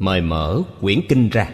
[0.00, 1.50] mời mở quyển kinh ra.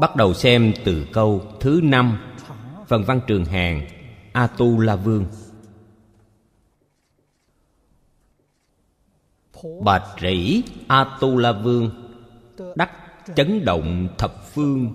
[0.00, 2.18] Bắt đầu xem từ câu thứ năm,
[2.88, 3.86] phần văn trường hàng
[4.32, 5.26] a tu la vương
[9.84, 11.90] bạch rỉ a tu la vương
[12.76, 12.90] đắc
[13.36, 14.92] chấn động thập phương,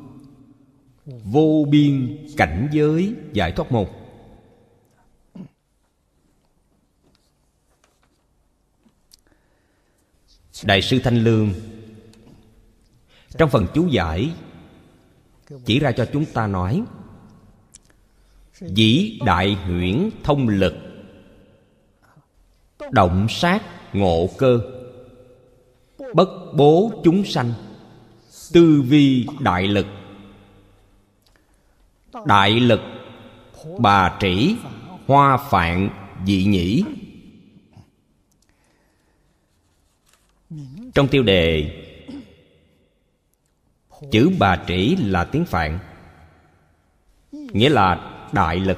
[1.05, 3.15] vô biên cảnh giới.
[3.33, 3.85] Giải thoát môn
[10.63, 11.53] đại sư thanh lương,
[13.37, 14.31] trong phần chú giải,
[15.65, 16.83] chỉ ra cho chúng ta nói,
[18.59, 20.75] dĩ đại huyễn thông lực,
[22.91, 24.59] động sát ngộ cơ,
[26.13, 27.53] bất bố chúng sanh,
[28.53, 29.85] tư vi đại lực.
[32.25, 32.79] Đại lực
[33.79, 34.55] bà trĩ,
[35.07, 35.89] hoa phạn,
[36.25, 36.83] dị nhĩ.
[40.97, 41.71] Trong tiêu đề.
[44.11, 45.79] Chữ bà trĩ là tiếng phạn,
[47.31, 48.77] nghĩa là đại lực.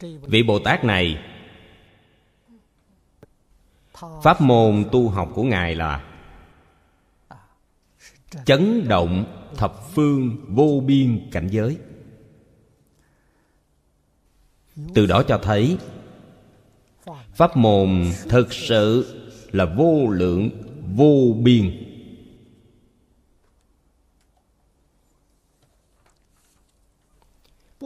[0.00, 1.24] Vị bồ tát này,
[4.22, 6.04] pháp môn tu học của ngài là
[8.44, 9.24] chấn động
[9.56, 11.78] thập phương vô biên cảnh giới.
[14.94, 15.78] Từ đó cho thấy
[17.40, 19.14] pháp môn thực sự
[19.52, 20.50] là vô lượng,
[20.94, 21.86] vô biên.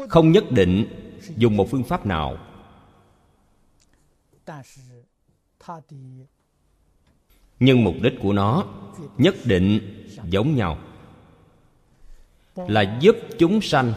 [0.09, 0.87] Không nhất định
[1.37, 2.39] dùng một phương pháp nào.
[7.61, 8.67] Nhưng mục đích của nó
[9.19, 9.81] nhất định
[10.31, 10.79] giống nhau.
[12.57, 13.93] Là giúp chúng sanh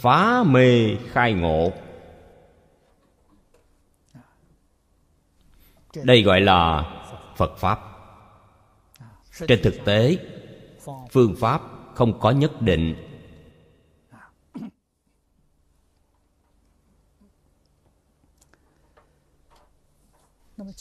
[0.00, 1.72] phá mê khai ngộ.
[6.02, 6.90] Đây gọi là
[7.36, 7.80] phật pháp.
[9.48, 10.16] Trên thực tế,
[11.10, 11.62] phương pháp
[11.94, 12.94] không có nhất định.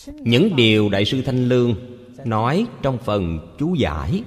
[0.06, 1.76] Những điều đại sư thanh lương
[2.26, 4.24] nói trong phần chú giải.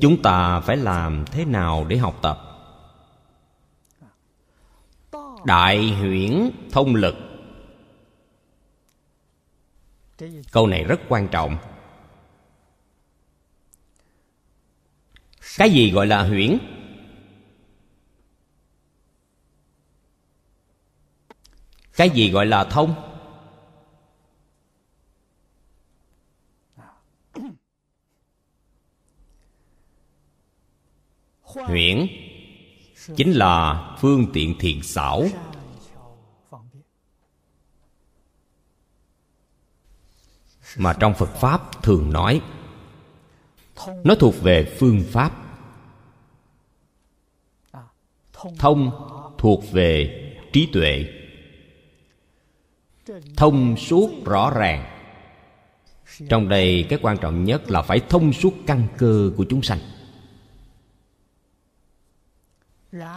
[0.00, 2.53] Chúng ta phải làm thế nào để học tập?
[5.44, 7.14] Đại huyễn thông lực.
[10.52, 11.56] Câu này rất quan trọng.
[15.56, 16.58] Cái gì gọi là huyễn?
[21.96, 22.94] Cái gì gọi là thông?
[31.42, 32.23] Huyễn
[33.16, 35.24] chính là phương tiện thiện xảo.
[40.76, 42.40] Mà trong phật pháp thường nói,
[44.04, 45.32] nó thuộc về phương pháp.
[48.58, 48.90] Thông
[49.38, 50.20] thuộc về
[50.52, 51.04] trí tuệ.
[53.36, 54.90] Thông suốt rõ ràng.
[56.28, 59.78] Trong đây cái quan trọng nhất là phải thông suốt căn cơ của chúng sanh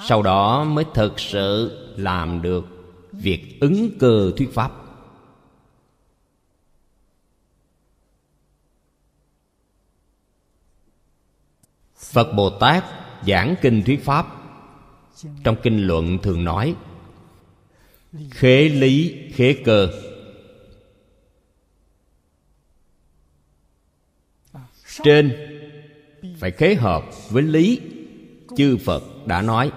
[0.07, 2.65] sau đó mới thực sự làm được
[3.11, 4.71] việc ứng cơ thuyết pháp.
[11.95, 12.83] Phật bồ tát
[13.27, 14.27] giảng kinh thuyết pháp.
[15.43, 16.75] Trong kinh luận thường nói,
[18.31, 19.89] khế lý, khế cơ.
[25.03, 25.35] Trên,
[26.39, 27.81] phải khế hợp với lý
[28.57, 29.71] chư phật đã nói.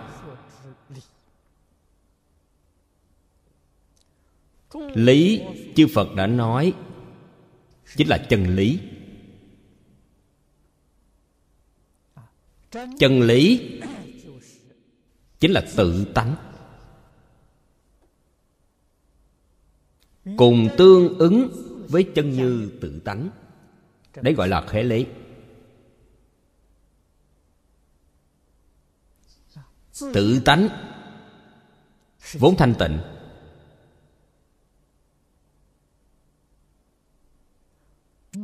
[4.94, 5.42] Lý
[5.76, 6.72] chư phật đã nói
[7.96, 8.80] chính là chân lý.
[12.98, 13.70] Chân lý
[15.40, 16.36] chính là tự tánh.
[20.36, 21.50] Cùng tương ứng
[21.88, 23.30] với chân như tự tánh.
[24.22, 25.06] Đấy gọi là khế lý.
[30.14, 30.68] tự tánh.
[32.32, 32.98] Vốn thanh tịnh.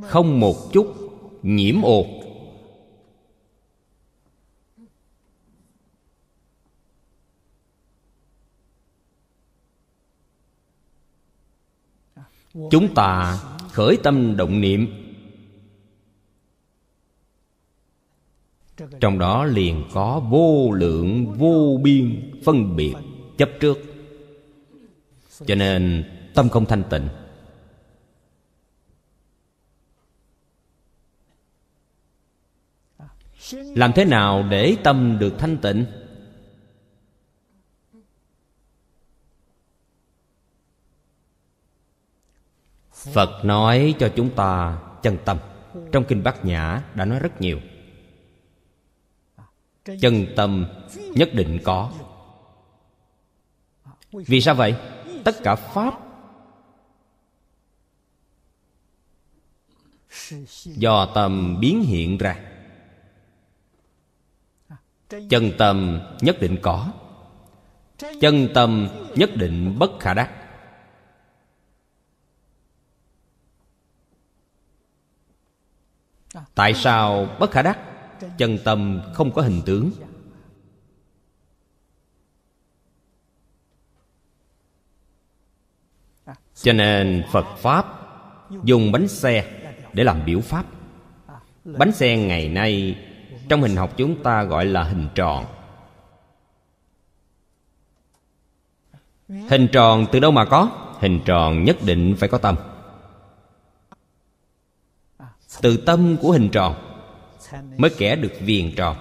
[0.03, 0.95] Không một chút
[1.43, 2.05] nhiễm ô
[12.71, 13.39] chúng ta
[13.73, 15.06] khởi tâm động niệm.
[19.01, 22.95] Trong đó liền có vô lượng, vô biên phân biệt
[23.39, 23.79] chấp trước.
[25.47, 27.09] Cho nên tâm không thanh tịnh.
[33.53, 35.87] Làm thế nào để tâm được thanh tịnh?
[42.93, 45.39] Phật nói cho chúng ta chân tâm.
[45.93, 47.61] Trong kinh bát nhã đã nói rất nhiều
[50.01, 50.67] chân tâm
[50.97, 51.93] nhất định có.
[54.13, 54.75] Vì sao vậy?
[55.25, 55.95] Tất cả pháp
[60.65, 62.41] do tâm biến hiện ra.
[65.09, 66.93] Chân tâm nhất định có.
[68.21, 70.31] Chân tâm nhất định bất khả đắc.
[76.55, 77.96] Tại sao bất khả đắc?
[78.39, 79.91] Chân tâm không có hình tướng.
[86.55, 87.87] Cho nên phật pháp
[88.65, 90.67] dùng bánh xe để làm biểu pháp.
[91.65, 92.99] Bánh xe ngày nay
[93.49, 95.45] trong hình học chúng ta gọi là hình tròn.
[99.29, 100.71] Hình tròn từ đâu mà có?
[101.01, 102.57] Hình tròn nhất định phải có tâm.
[105.63, 106.86] Từ tâm của hình tròn
[107.53, 108.97] mới kẻ được viền tròn.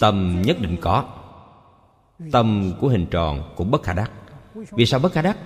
[0.00, 1.18] Tâm nhất định có,
[2.32, 4.12] tâm của hình tròn cũng bất khả đắc.
[4.54, 5.38] Vì sao bất khả đắc?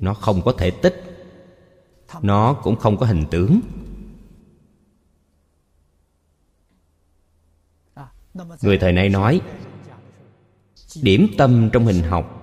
[0.00, 1.02] Nó không có thể tích,
[2.22, 3.60] nó cũng không có hình tướng.
[8.62, 9.40] Người thời nay nói,
[11.02, 12.35] điểm tâm trong hình học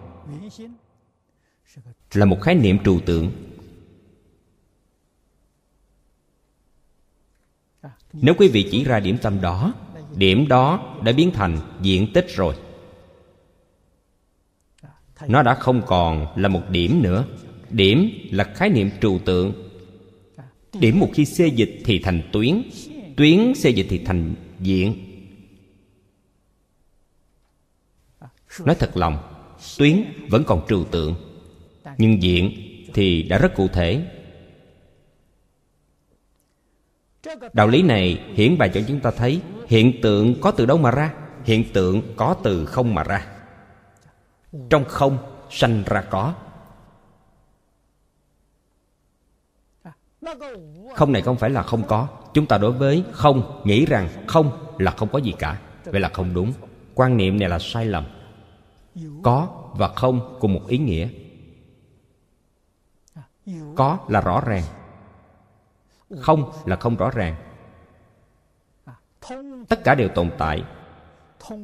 [2.13, 3.31] là một khái niệm trừu tượng.
[8.13, 9.74] Nếu quý vị chỉ ra điểm tâm đó,
[10.15, 12.56] điểm đó đã biến thành diện tích rồi.
[15.27, 17.25] Nó đã không còn là một điểm nữa.
[17.69, 19.69] Điểm là khái niệm trừu tượng.
[20.80, 22.63] Điểm một khi xê dịch thì thành tuyến
[23.18, 24.95] tuyến xê dịch thì thành diện.
[28.66, 29.18] Nói thật lòng,
[29.77, 31.32] tuyến vẫn còn trừu tượng
[31.98, 32.51] nhưng diện
[32.94, 34.06] thì đã rất cụ thể.
[37.54, 40.92] Đạo lý này hiển bày cho chúng ta thấy hiện tượng có từ đâu mà
[40.92, 41.13] ra,
[41.44, 43.28] hiện tượng có từ không mà ra.
[44.69, 45.18] Trong không
[45.50, 46.34] sanh ra có.
[50.95, 52.07] Không này không phải là không có.
[52.34, 55.60] Chúng ta đối với không nghĩ rằng không là không có gì cả.
[55.86, 56.54] Vậy là không đúng.
[56.95, 58.06] Quan niệm này là sai lầm.
[59.24, 61.07] Có và không cùng một ý nghĩa
[63.75, 64.63] có là rõ ràng.
[66.19, 67.35] Không là không rõ ràng.
[69.69, 70.64] Tất cả đều tồn tại.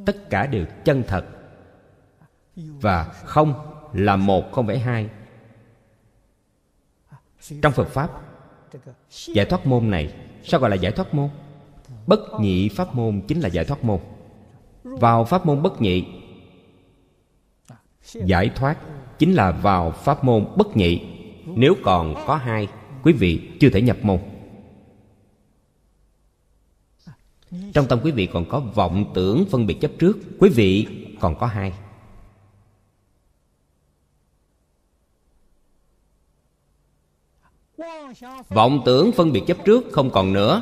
[0.05, 1.25] Tất cả đều chân thật.
[2.55, 3.53] Và không
[3.93, 5.09] là một không phải hai.
[7.61, 8.09] Trong phật pháp,
[9.09, 11.29] giải thoát môn này, sao gọi là giải thoát môn?
[12.07, 13.99] Bất nhị pháp môn chính là giải thoát môn.
[14.83, 16.05] Vào pháp môn bất nhị,
[18.13, 18.77] giải thoát
[19.17, 21.18] chính là vào pháp môn bất nhị
[21.55, 22.67] nếu còn có hai,
[23.03, 24.19] quý vị chưa thể nhập môn.
[27.73, 30.87] Trong tâm quý vị còn có vọng tưởng phân biệt chấp trước, quý vị
[31.19, 31.73] còn có hai.
[38.49, 40.61] Vọng tưởng phân biệt chấp trước không còn nữa,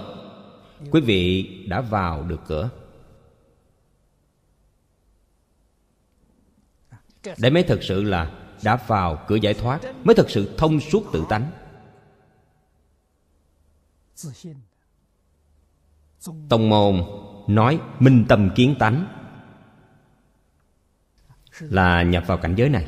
[0.92, 2.70] quý vị đã vào được cửa.
[7.38, 11.04] Để mới thực sự là đã vào cửa giải thoát mới thực sự thông suốt
[11.14, 11.52] tự tánh.
[16.50, 17.04] Tông môn
[17.48, 19.08] nói minh tâm kiến tánh
[21.60, 22.88] là nhập vào cảnh giới này.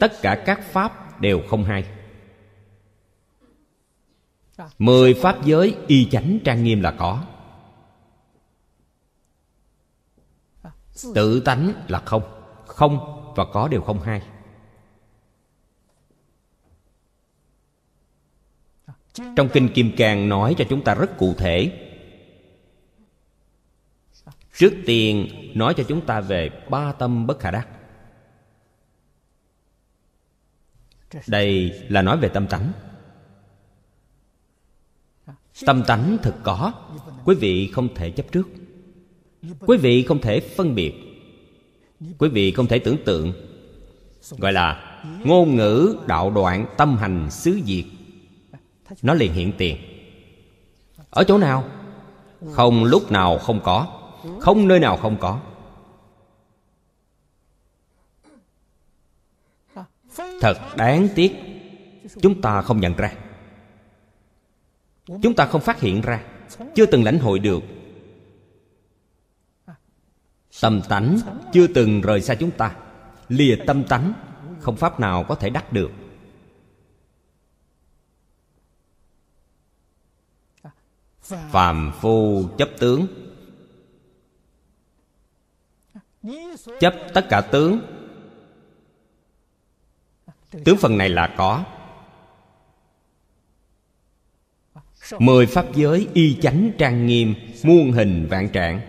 [0.00, 1.84] Tất cả các pháp đều không hay.
[4.78, 7.24] Mười pháp giới y chánh trang nghiêm là có.
[11.14, 12.22] Tự tánh là không.
[12.66, 14.22] Không và có đều không hai.
[19.36, 21.84] Trong kinh kim cang nói cho chúng ta rất cụ thể.
[24.54, 27.68] Trước tiên, nói cho chúng ta về ba tâm bất khả đắc.
[31.26, 32.72] Đây là nói về tâm tánh.
[35.66, 36.72] Tâm tánh thực có,
[37.24, 38.48] quý vị không thể chấp trước.
[39.60, 41.07] Quý vị không thể phân biệt
[42.18, 43.32] quý vị không thể tưởng tượng
[44.38, 47.84] gọi là ngôn ngữ đạo đoạn tâm hành xứ diệt
[49.02, 49.76] nó liền hiện tiền.
[51.10, 51.64] Ở chỗ nào?
[52.52, 53.86] Không lúc nào không có.
[54.40, 55.40] Không nơi nào không có.
[60.40, 61.32] Thật đáng tiếc,
[62.22, 63.12] chúng ta không nhận ra.
[65.22, 66.24] Chúng ta không phát hiện ra.
[66.74, 67.62] Chưa từng lãnh hội được
[70.60, 71.18] tâm tánh
[71.52, 72.76] chưa từng rời xa chúng ta.
[73.28, 74.12] Lìa tâm tánh
[74.60, 75.90] không pháp nào có thể đắc được.
[81.50, 83.06] Phàm phu chấp tướng.
[86.80, 87.80] Chấp tất cả tướng.
[90.64, 91.64] Tướng phần này là có.
[95.18, 98.80] Mười pháp giới y chánh trang nghiêm, muôn hình vạn trạng.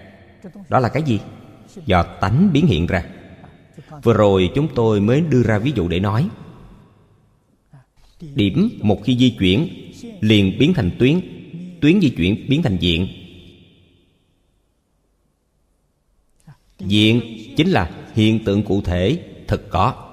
[0.70, 1.22] Đó là cái gì?
[1.86, 3.04] Do tánh biến hiện ra.
[4.04, 6.30] Vừa rồi chúng tôi mới đưa ra ví dụ để nói.
[8.36, 9.70] Điểm một khi di chuyển,
[10.22, 11.22] liền biến thành tuyến
[11.82, 13.08] tuyến di chuyển biến thành diện.
[16.80, 17.22] Diện
[17.58, 20.06] chính là hiện tượng cụ thể thực có.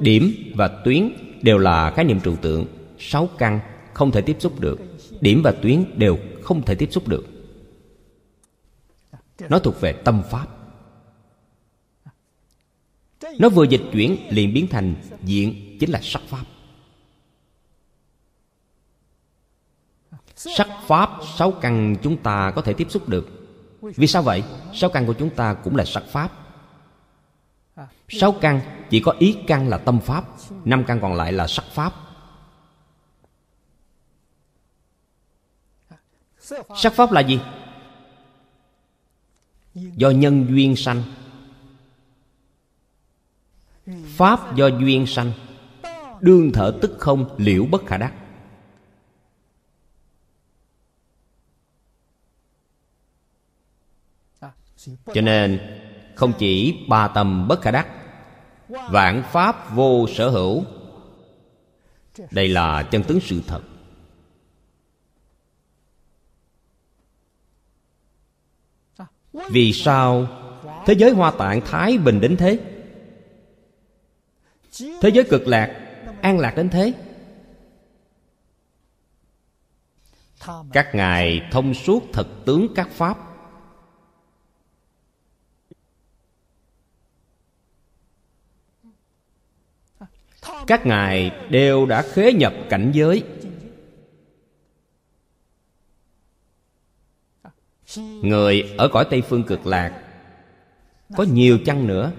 [0.00, 1.10] Điểm và tuyến
[1.42, 2.66] đều là khái niệm trừu tượng,
[2.98, 3.60] sáu căn
[3.92, 4.80] không thể tiếp xúc được.
[5.20, 7.35] Điểm và tuyến đều không thể tiếp xúc được
[9.38, 10.46] nó thuộc về tâm pháp.
[13.38, 16.44] Nó vừa dịch chuyển liền biến thành diện, chính là sắc pháp.
[20.36, 23.28] Sắc pháp, sáu căn chúng ta có thể tiếp xúc được.
[23.80, 24.42] Vì sao vậy?
[24.74, 26.30] Sáu căn của chúng ta cũng là sắc pháp.
[28.08, 30.24] Sáu căn, chỉ có ý căn là tâm pháp,
[30.64, 31.92] năm căn còn lại là sắc pháp.
[36.76, 37.40] Sắc pháp là gì?
[39.76, 41.02] Do nhân duyên sanh.
[44.04, 45.32] Pháp do duyên sanh,
[46.20, 48.14] đương thở tức không liễu bất khả đắc.
[55.14, 55.60] Cho nên,
[56.14, 57.88] không chỉ ba tâm bất khả đắc,
[58.68, 60.64] vạn pháp vô sở hữu.
[62.30, 63.60] Đây là chân tướng sự thật.
[69.50, 70.26] Vì sao
[70.86, 72.58] thế giới hoa tạng thái bình đến thế?
[75.00, 75.80] Thế giới cực lạc
[76.22, 76.92] an lạc đến thế?
[80.72, 83.18] Các ngài thông suốt thật tướng các pháp.
[90.66, 93.22] Các ngài đều đã khế nhập cảnh giới.
[98.22, 100.02] Người ở cõi tây phương cực lạc,
[101.16, 102.12] có nhiều chăng nữa?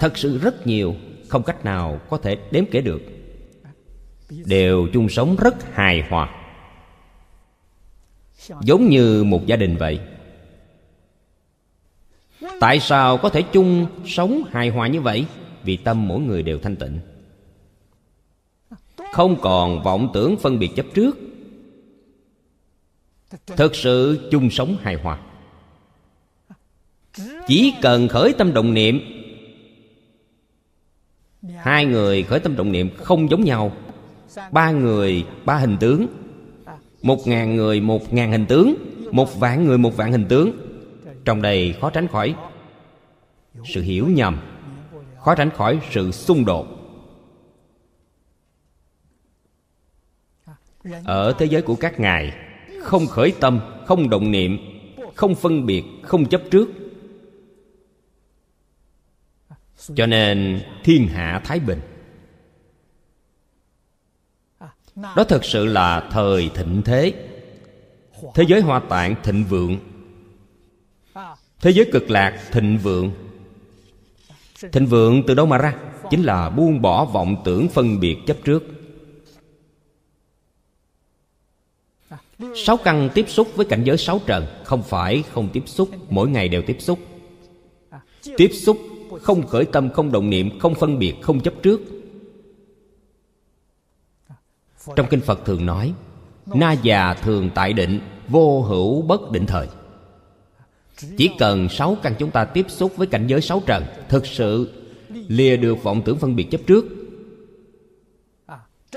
[0.00, 0.94] Thật sự rất nhiều,
[1.28, 3.02] không cách nào có thể đếm kể được.
[4.46, 6.34] Đều chung sống rất hài hòa.
[8.60, 10.00] Giống như một gia đình vậy.
[12.60, 15.26] Tại sao có thể chung sống hài hòa như vậy?
[15.62, 17.00] Vì tâm mỗi người đều thanh tịnh.
[19.12, 21.16] Không còn vọng tưởng phân biệt chấp trước
[23.46, 25.18] thực sự chung sống hài hòa.
[27.46, 29.00] Chỉ cần khởi tâm động niệm,
[31.56, 33.72] hai người khởi tâm động niệm không giống nhau.
[34.50, 36.06] Ba người, ba hình tướng.
[37.02, 38.74] Một ngàn người, một ngàn hình tướng.
[39.12, 40.52] Một vạn người, một vạn hình tướng.
[41.24, 42.34] Trong đây khó tránh khỏi
[43.64, 44.40] sự hiểu nhầm,
[45.20, 46.66] khó tránh khỏi sự xung đột.
[51.04, 52.32] Ở thế giới của các ngài
[52.84, 54.58] không khởi tâm, không động niệm,
[55.14, 56.68] không phân biệt, không chấp trước.
[59.94, 61.80] Cho nên thiên hạ thái bình.
[64.94, 67.14] Đó thực sự là thời thịnh thế.
[68.34, 69.78] Thế giới hoa tạng thịnh vượng.
[71.60, 73.10] Thế giới cực lạc thịnh vượng.
[74.72, 75.74] Thịnh vượng từ đâu mà ra?
[76.10, 78.73] Chính là buông bỏ vọng tưởng phân biệt chấp trước.
[82.54, 86.28] Sáu căn tiếp xúc với cảnh giới sáu trần, không phải không tiếp xúc, mỗi
[86.28, 86.98] ngày đều tiếp xúc.
[88.36, 88.78] Tiếp xúc
[89.22, 91.80] không khởi tâm, không động niệm, không phân biệt, không chấp trước.
[94.96, 95.92] Trong kinh phật thường nói,
[96.46, 99.66] na già thường tại định, vô hữu bất định thời.
[101.16, 104.72] Chỉ cần sáu căn chúng ta tiếp xúc với cảnh giới sáu trần, thực sự
[105.28, 107.03] lìa được vọng tưởng phân biệt chấp trước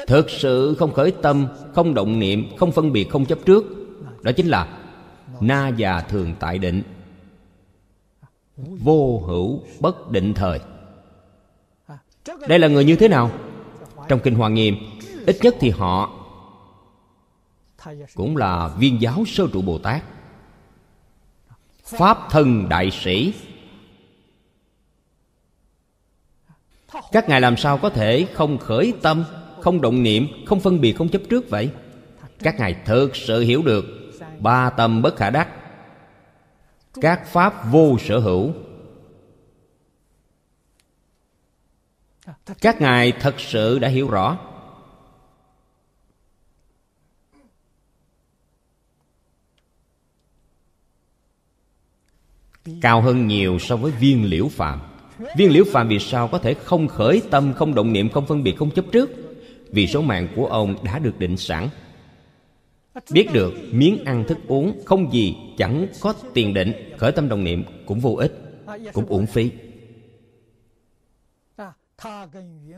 [0.08, 3.66] thực sự không khởi tâm, không động niệm, không phân biệt, không chấp trước.
[4.22, 4.78] Đó chính là
[5.42, 6.84] na già thường tại định.
[8.58, 10.60] Vô hữu bất định thời.
[12.48, 13.32] Đây là người như thế nào?
[14.08, 14.76] Trong kinh hoa nghiêm,
[15.26, 16.14] ít nhất thì họ
[18.16, 20.04] cũng là viên giáo sơ trụ bồ tát.
[21.84, 23.34] Pháp thân đại sĩ.
[27.12, 29.24] Các ngài làm sao có thể không khởi tâm?
[29.62, 31.70] Không động niệm, không phân biệt, không chấp trước vậy.
[32.40, 33.86] Các ngài thực sự hiểu được
[34.40, 35.50] ba tâm bất khả đắc.
[37.02, 38.54] Các pháp vô sở hữu.
[42.62, 44.38] Các ngài thật sự đã hiểu rõ.
[52.82, 54.80] Cao hơn nhiều so với viên liễu phạm.
[55.38, 58.44] viên liễu phạm vì sao có thể không khởi tâm, không động niệm, không phân
[58.44, 59.27] biệt, không chấp trước?
[59.72, 61.70] Vì số mạng của ông đã được định sẵn.
[63.12, 67.44] Biết được miếng ăn thức uống không gì chẳng có tiền định, khởi tâm đồng
[67.44, 68.34] niệm cũng vô ích,
[68.94, 69.52] cũng uổng phí.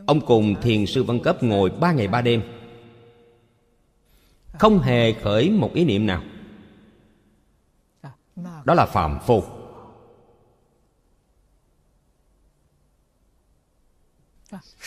[0.06, 2.42] Ông cùng thiền sư văn cấp ngồi ba ngày ba đêm.
[4.58, 6.22] Không hề khởi một ý niệm nào.
[8.64, 9.42] Đó là phàm phu.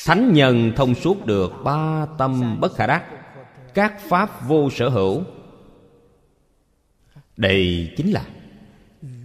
[0.05, 3.05] Thánh nhân thông suốt được ba tâm bất khả đắc,
[3.73, 5.23] các pháp vô sở hữu.
[7.37, 8.25] Đây chính là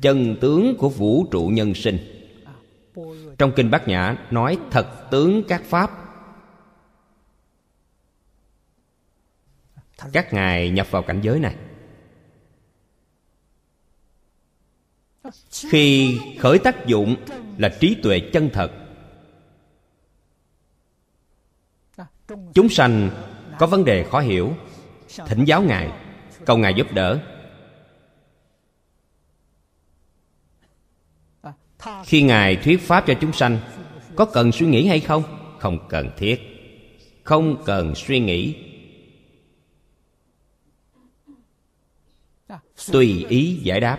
[0.01, 1.99] chân tướng của vũ trụ nhân sinh.
[3.39, 5.91] Trong kinh bát nhã nói thật tướng các pháp.
[10.13, 11.57] Các ngài nhập vào cảnh giới này.
[15.51, 17.17] Khi khởi tác dụng
[17.59, 18.88] là trí tuệ chân thật
[22.55, 23.11] chúng sanh
[23.59, 24.53] có vấn đề khó hiểu,
[25.27, 25.93] thỉnh giáo ngài,
[26.45, 27.21] cầu ngài giúp đỡ.
[32.05, 33.59] Khi ngài thuyết pháp cho chúng sanh,
[34.17, 35.23] có cần suy nghĩ hay không?
[35.59, 36.41] Không cần thiết.
[37.25, 38.57] Không cần suy nghĩ.
[42.93, 43.99] Tùy ý giải đáp.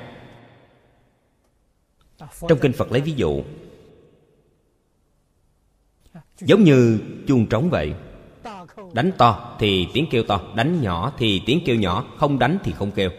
[2.49, 3.43] Trong kinh phật lấy ví dụ,
[6.39, 7.93] giống như chuông trống vậy
[8.93, 12.71] đánh to thì tiếng kêu to, đánh nhỏ thì tiếng kêu nhỏ, không đánh thì
[12.71, 13.09] không kêu.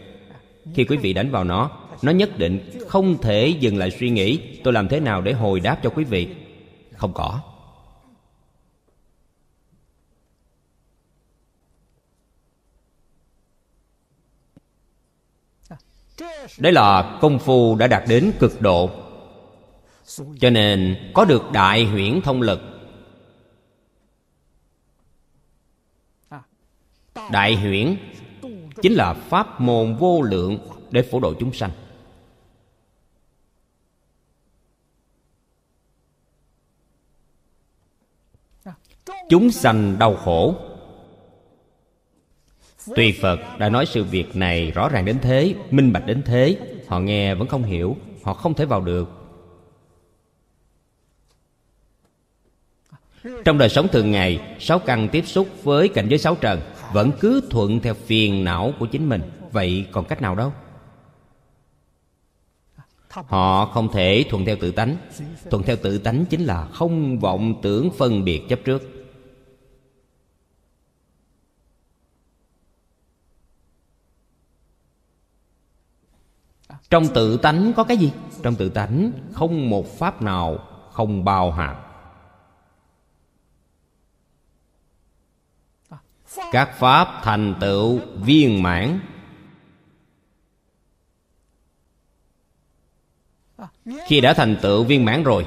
[0.75, 1.71] Khi quý vị đánh vào nó
[2.03, 5.61] nó nhất định không thể dừng lại suy nghĩ, tôi làm thế nào để hồi
[5.61, 6.29] đáp cho quý vị?
[6.97, 7.41] Không có.
[16.59, 18.91] Đấy là công phu đã đạt đến cực độ.
[20.41, 22.61] Cho nên có được đại huyễn thông lực
[27.33, 27.97] đại huyễn,
[28.83, 30.59] chính là pháp môn vô lượng
[30.91, 31.71] để phổ độ chúng sanh.
[39.29, 40.55] Chúng sanh đau khổ.
[42.97, 46.59] Tuy Phật đã nói sự việc này rõ ràng đến thế, Minh bạch đến thế,
[46.89, 49.09] Họ nghe vẫn không hiểu, Họ không thể vào được.
[53.45, 56.61] Trong đời sống thường ngày, Sáu căn tiếp xúc với cảnh giới sáu trần
[56.93, 59.23] vẫn cứ thuận theo phiền não của chính mình.
[59.53, 60.53] Vậy còn cách nào đâu?
[63.09, 64.97] Họ không thể thuận theo tự tánh.
[65.51, 68.83] Thuận theo tự tánh chính là không vọng tưởng phân biệt chấp trước.
[76.91, 78.13] Trong tự tánh có cái gì?
[78.43, 80.59] Trong tự tánh không một pháp nào
[80.93, 81.77] không bao hàm.
[86.53, 89.01] Các pháp thành tựu viên mãn.
[94.07, 95.47] Khi đã thành tựu viên mãn rồi,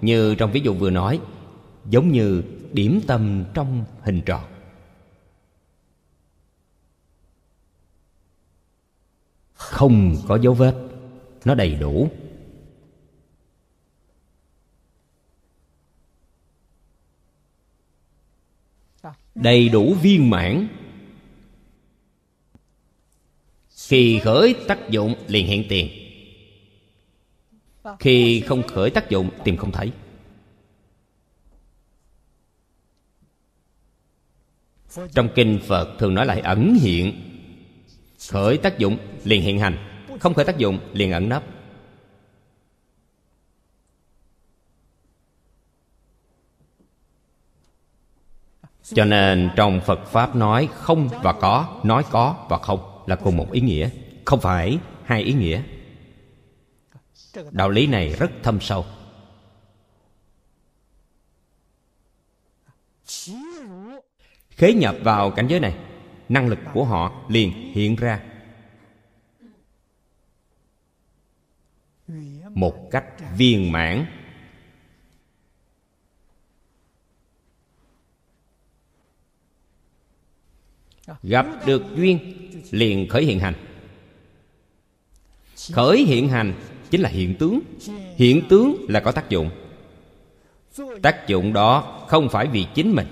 [0.00, 1.20] Như trong ví dụ vừa nói,
[1.84, 4.44] Giống như điểm tâm trong hình tròn.
[9.52, 10.74] Không có dấu vết,
[11.44, 12.08] nó đầy đủ.
[19.36, 20.68] Đầy đủ viên mãn.
[23.88, 25.88] Khi khởi tác dụng, liền hiện tiền.
[27.98, 29.92] Khi không khởi tác dụng, tìm không thấy.
[35.12, 37.22] Trong kinh phật thường nói lại ẩn hiện.
[38.30, 40.02] Khởi tác dụng, liền hiện hành.
[40.20, 41.55] Không khởi tác dụng, liền ẩn nấp.
[48.94, 53.36] Cho nên trong phật pháp nói không và có, nói có và không là cùng
[53.36, 53.90] một ý nghĩa.
[54.24, 55.62] Không phải, hai ý nghĩa.
[57.50, 58.84] Đạo lý này rất thâm sâu.
[64.50, 65.74] Khế nhập vào cảnh giới này,
[66.28, 68.20] năng lực của họ liền hiện ra.
[72.54, 73.04] Một cách
[73.36, 74.06] viên mãn.
[81.22, 82.18] Gặp được duyên,
[82.70, 83.54] liền khởi hiện hành.
[85.72, 86.54] Khởi hiện hành
[86.90, 87.60] chính là hiện tướng.
[88.16, 89.50] Hiện tướng là có tác dụng.
[91.02, 93.06] Tác dụng đó không phải vì chính mình.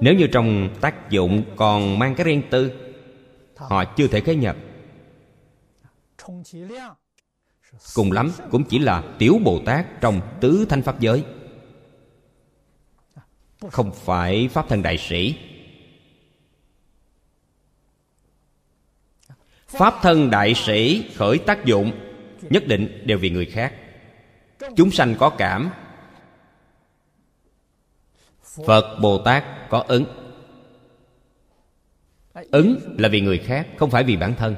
[0.00, 2.72] Nếu như trong tác dụng còn mang cái riêng tư,
[3.56, 4.56] họ chưa thể khế nhập
[7.94, 11.24] cùng lắm cũng chỉ là tiểu bồ tát trong tứ thanh pháp giới
[13.70, 15.36] không phải pháp thân đại sĩ.
[19.66, 21.92] Pháp thân đại sĩ khởi tác dụng,
[22.42, 23.74] nhất định đều vì người khác.
[24.76, 25.70] Chúng sanh có cảm.
[28.66, 30.04] Phật bồ tát có ứng.
[32.50, 34.56] Ứng là vì người khác, không phải vì bản thân.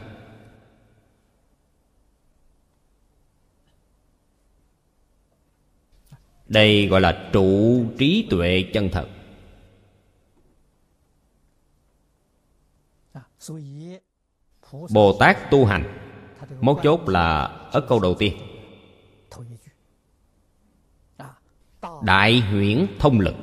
[6.49, 9.09] Đây gọi là trụ trí tuệ chân thật.
[14.91, 15.99] Bồ tát tu hành,
[16.61, 18.37] mấu chốt là ở câu đầu tiên.
[22.03, 23.35] Đại huyễn thông lực.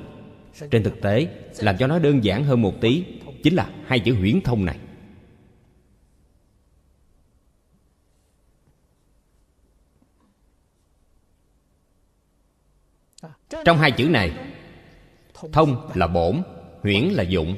[0.72, 3.06] Trên thực tế, làm cho nó đơn giản hơn một tí
[3.44, 4.78] chính là hai chữ huyễn thông này.
[13.66, 14.32] Trong hai chữ này,
[15.52, 16.42] thông là bổn,
[16.82, 17.56] huyễn là dụng.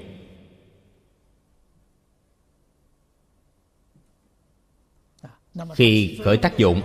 [5.75, 6.81] Khi khởi tác dụng,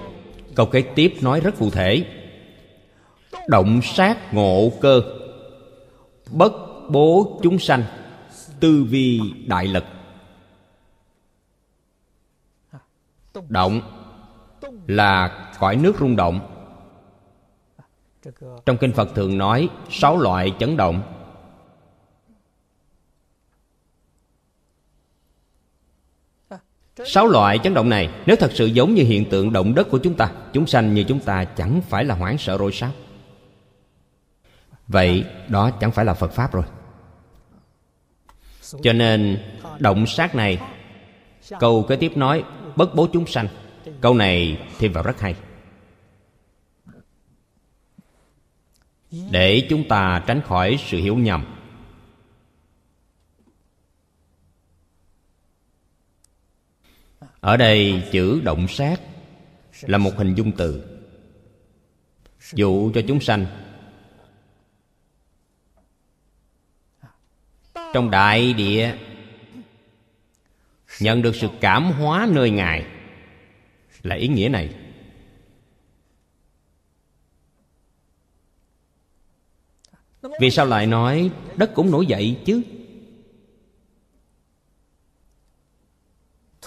[0.54, 2.06] câu kế tiếp nói rất cụ thể.
[3.48, 5.02] Động sát ngộ cơ.
[6.30, 6.52] Bất
[6.90, 7.84] bố chúng sanh,
[8.60, 9.84] tư vi đại lực.
[13.48, 13.80] Động
[14.86, 16.59] là cõi nước rung động
[18.66, 21.02] trong kinh phật thường nói, sáu loại chấn động.
[27.04, 29.98] Sáu loại chấn động này, nếu thật sự giống như hiện tượng động đất của
[29.98, 32.90] chúng ta, chúng sanh như chúng ta chẳng phải là hoảng sợ rồi sao?
[34.88, 36.64] Vậy đó chẳng phải là phật pháp rồi.
[38.82, 39.38] Cho nên,
[39.78, 40.60] động sát này,
[41.60, 42.44] câu kế tiếp nói,
[42.76, 43.48] bất bố chúng sanh.
[44.00, 45.34] Câu này thêm vào rất hay.
[49.10, 51.56] Để chúng ta tránh khỏi sự hiểu nhầm.
[57.40, 59.00] Ở đây chữ động sát
[59.82, 60.84] là một hình dung từ.
[62.52, 63.46] Dụ cho chúng sanh.
[67.92, 68.96] Trong đại địa,
[71.00, 72.86] nhận được sự cảm hóa nơi ngài
[74.02, 74.74] là ý nghĩa này.
[80.22, 82.62] Vì sao lại nói đất cũng nổi dậy chứ?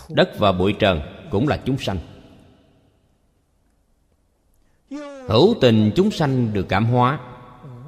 [0.10, 1.98] Đất và bụi trần cũng là chúng sanh.
[5.28, 7.20] Hữu tình chúng sanh được cảm hóa,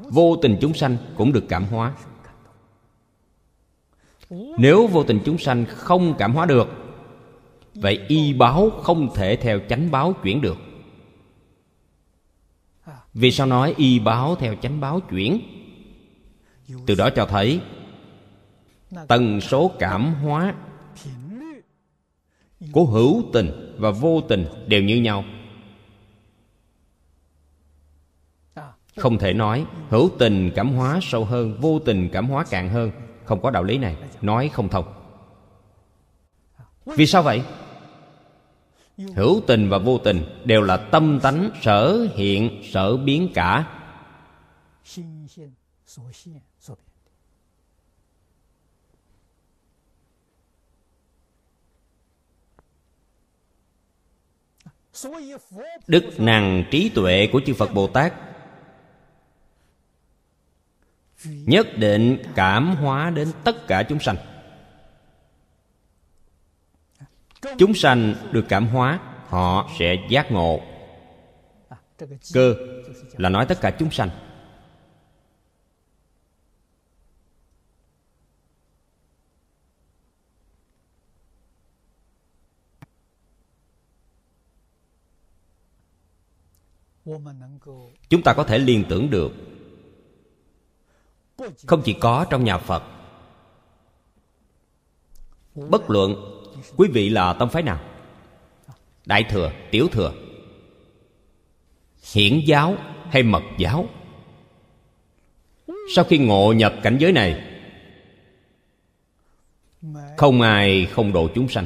[0.10, 1.94] vô tình chúng sanh cũng được cảm hóa.
[4.58, 6.68] Nếu vô tình chúng sanh không cảm hóa được,
[7.76, 10.58] vậy y báo không thể theo chánh báo chuyển được
[13.16, 15.42] vì sao nói y báo theo chánh báo chuyển?
[16.86, 17.60] Từ đó cho thấy,
[19.08, 20.56] tần số cảm hóa
[22.72, 25.24] của hữu tình và vô tình đều như nhau.
[28.96, 32.92] Không thể nói hữu tình cảm hóa sâu hơn, vô tình cảm hóa cạn hơn.
[33.24, 34.86] Không có đạo lý này, nói không thông.
[36.86, 37.44] Vì sao vậy?
[38.98, 43.82] Hữu tình và vô tình đều là tâm tánh, sở hiện, sở biến cả.
[55.88, 58.14] Đức năng trí tuệ của chư phật bồ tát
[61.26, 64.16] nhất định cảm hóa đến tất cả chúng sanh.
[67.58, 70.62] chúng sanh được cảm hóa, họ sẽ giác ngộ.
[72.34, 72.56] Cơ
[73.18, 74.10] là nói tất cả chúng sanh.
[88.10, 89.32] Chúng ta có thể liên tưởng được.
[91.68, 92.84] Không chỉ có trong nhà phật.
[95.56, 96.35] Bất luận
[96.78, 97.80] quý vị là tông phái nào?
[99.06, 100.14] Đại thừa, tiểu thừa,
[102.14, 102.76] hiển giáo
[103.10, 103.86] hay mật giáo?
[105.96, 107.52] Sau khi ngộ nhập cảnh giới này,
[110.18, 111.66] không ai không độ chúng sanh.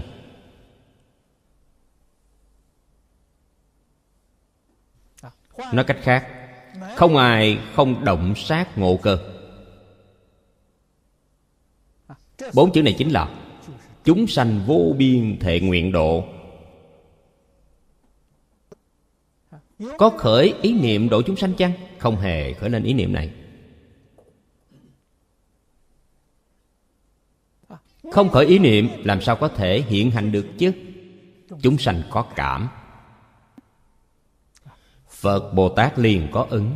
[5.73, 6.27] Nói cách khác,
[6.95, 9.17] không ai không động sát ngộ cơ.
[12.53, 13.29] Bốn chữ này chính là
[14.03, 16.23] chúng sanh vô biên thệ nguyện độ.
[19.97, 21.71] Có khởi ý niệm độ chúng sanh chăng?
[21.97, 23.31] Không hề khởi lên ý niệm này.
[28.11, 30.71] Không khởi ý niệm, làm sao có thể hiện hành được chứ?
[31.61, 32.69] Chúng sanh có cảm.
[35.09, 36.75] Phật bồ tát liền có ứng.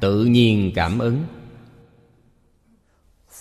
[0.00, 1.24] Tự nhiên cảm ứng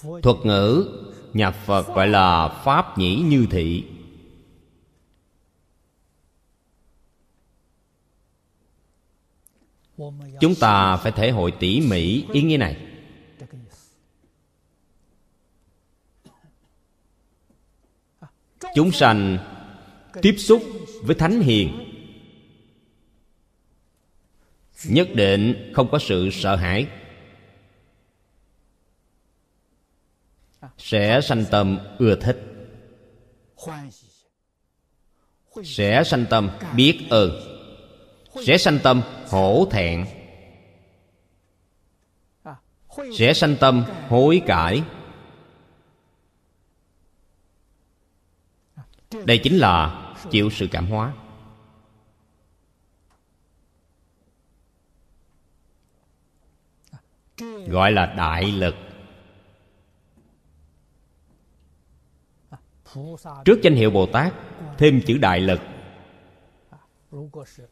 [0.02, 0.88] thuật ngữ
[1.34, 3.84] nhà phật gọi là pháp nhĩ như thị.
[10.40, 12.88] Chúng ta phải thể hội tỉ mỉ ý nghĩa này.
[18.76, 19.38] Chúng sanh
[20.22, 20.64] tiếp xúc
[21.02, 21.88] với thánh hiền.
[24.86, 26.88] Nhất định không có sự sợ hãi.
[30.78, 32.38] Sẽ sanh tâm ưa thích.
[35.64, 37.32] Sẽ sanh tâm biết ơn.
[38.46, 40.06] Sẽ sanh tâm hổ thẹn.
[43.18, 44.84] Sẽ sanh tâm hối cải.
[49.26, 51.14] Đây chính là chịu sự cảm hóa.
[57.68, 58.76] Gọi là đại lực.
[63.46, 64.34] Trước danh hiệu bồ tát,
[64.78, 65.60] thêm chữ đại lực.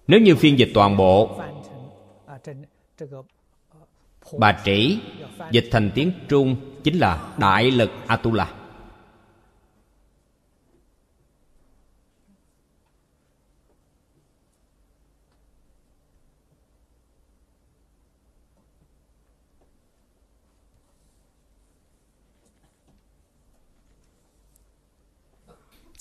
[0.08, 1.40] Nếu như phiên dịch toàn bộ,
[4.38, 5.00] bà trĩ,
[5.52, 8.59] dịch thành tiếng trung chính là đại lực atula.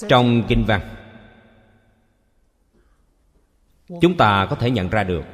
[0.09, 0.95] Trong kinh văn,
[4.01, 5.25] chúng ta có thể nhận ra được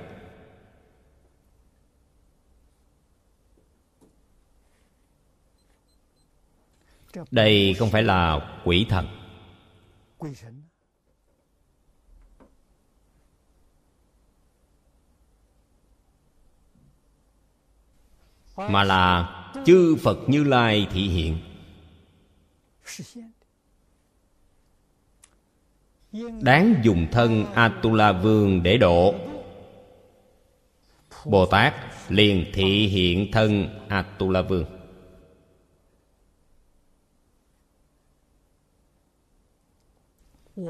[7.30, 9.06] đây không phải là quỷ thần.
[18.56, 19.30] Mà là
[19.66, 21.38] chư phật như lai thị hiện
[26.40, 29.14] đáng dùng thân atula vương để độ.
[31.24, 31.74] Bồ tát
[32.08, 34.64] liền thị hiện thân atula vương.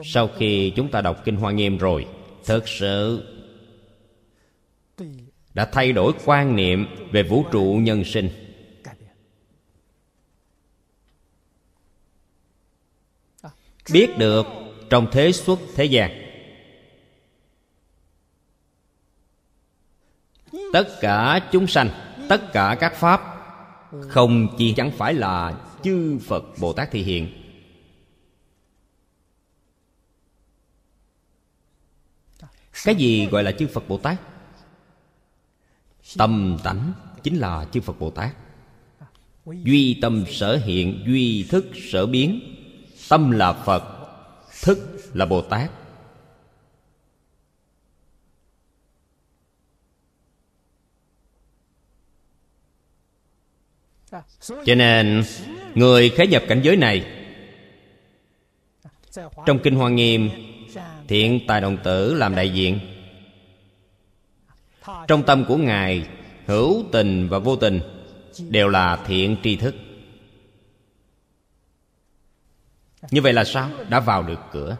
[0.04, 2.06] Sau khi chúng ta đọc kinh hoa nghiêm rồi,
[2.44, 3.24] thật sự
[5.54, 8.28] đã thay đổi quan niệm về vũ trụ nhân sinh.
[13.92, 14.46] Biết được
[14.94, 16.10] trong thế xuất thế gian.
[20.72, 21.90] Tất cả chúng sanh,
[22.28, 23.20] tất cả các pháp,
[24.08, 27.28] không chỉ chẳng phải là chư phật bồ tát thị hiện.
[32.84, 34.20] Cái gì gọi là chư phật bồ tát?
[36.16, 38.36] Tâm tánh chính là chư phật bồ tát.
[39.46, 42.40] Duy tâm sở hiện, duy thức sở biến.
[43.08, 43.93] Tâm là phật
[44.64, 44.78] thức
[45.14, 45.70] là bồ tát.
[54.64, 55.24] Cho nên,
[55.74, 57.06] người khế nhập cảnh giới này,
[59.46, 60.30] trong kinh hoa nghiêm,
[61.08, 62.80] thiện tài đồng tử làm đại diện.
[65.08, 66.08] Trong tâm của ngài,
[66.46, 67.80] hữu tình và vô tình
[68.48, 69.74] đều là thiện tri thức.
[73.10, 73.70] như vậy là sao?
[73.88, 74.76] Đã vào được cửa.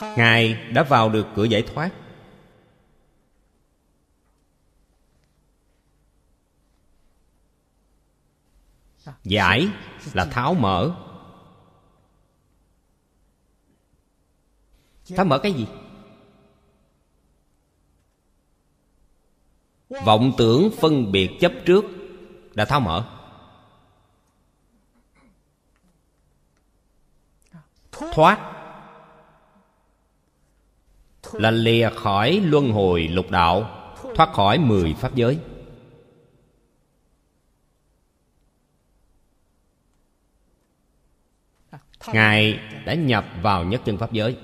[0.00, 1.90] Ngài đã vào được cửa giải thoát.
[9.24, 9.68] Giải
[10.12, 10.94] là tháo mở.
[15.16, 15.66] Tháo mở cái gì?
[20.04, 21.84] Vọng tưởng phân biệt chấp trước.
[22.54, 23.04] Đã tháo mở.
[28.12, 28.50] Thoát.
[31.32, 33.70] Là lìa khỏi luân hồi lục đạo,
[34.14, 35.38] thoát khỏi mười pháp giới.
[42.06, 44.36] Ngài đã nhập vào nhất chân pháp giới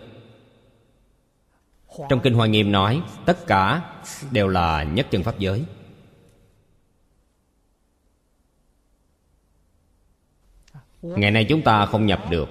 [2.08, 3.92] trong kinh hoa nghiêm nói, tất cả
[4.30, 5.64] đều là nhất chân pháp giới.
[11.02, 12.48] Ngày nay chúng ta không nhập được.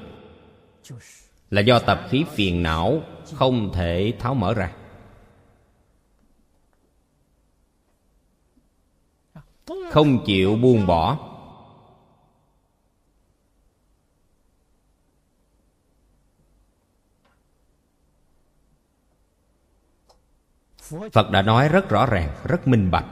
[1.49, 3.01] Là do tập khí phiền não
[3.35, 4.75] không thể tháo mở ra.
[9.91, 11.28] Không chịu buông bỏ.
[21.11, 23.05] Phật đã nói rất rõ ràng, rất minh bạch.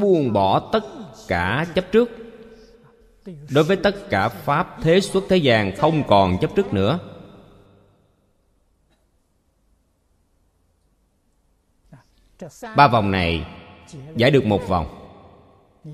[0.00, 0.84] Buông bỏ tất
[1.28, 2.10] cả chấp trước.
[3.50, 6.98] Đối với tất cả pháp thế xuất thế gian không còn chấp trước nữa.
[12.76, 13.46] Ba vòng này
[14.16, 14.86] giải được một vòng.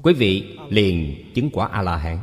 [0.02, 2.18] Quý vị liền chứng quả a la hán.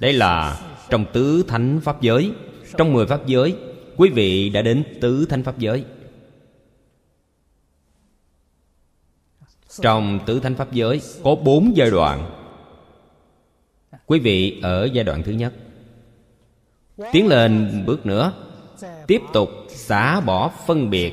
[0.00, 2.32] Đây là trong tứ thánh pháp giới.
[2.76, 3.56] Trong mười pháp giới,
[3.96, 5.84] quý vị đã đến tứ thánh pháp giới.
[9.82, 12.30] Trong tứ thánh pháp giới có bốn giai đoạn.
[14.06, 15.52] Quý vị ở giai đoạn thứ nhất.
[17.12, 18.32] Tiến lên bước nữa.
[19.06, 21.12] Tiếp tục xả bỏ phân biệt.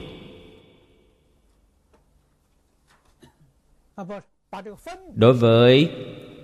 [5.13, 5.92] Đối với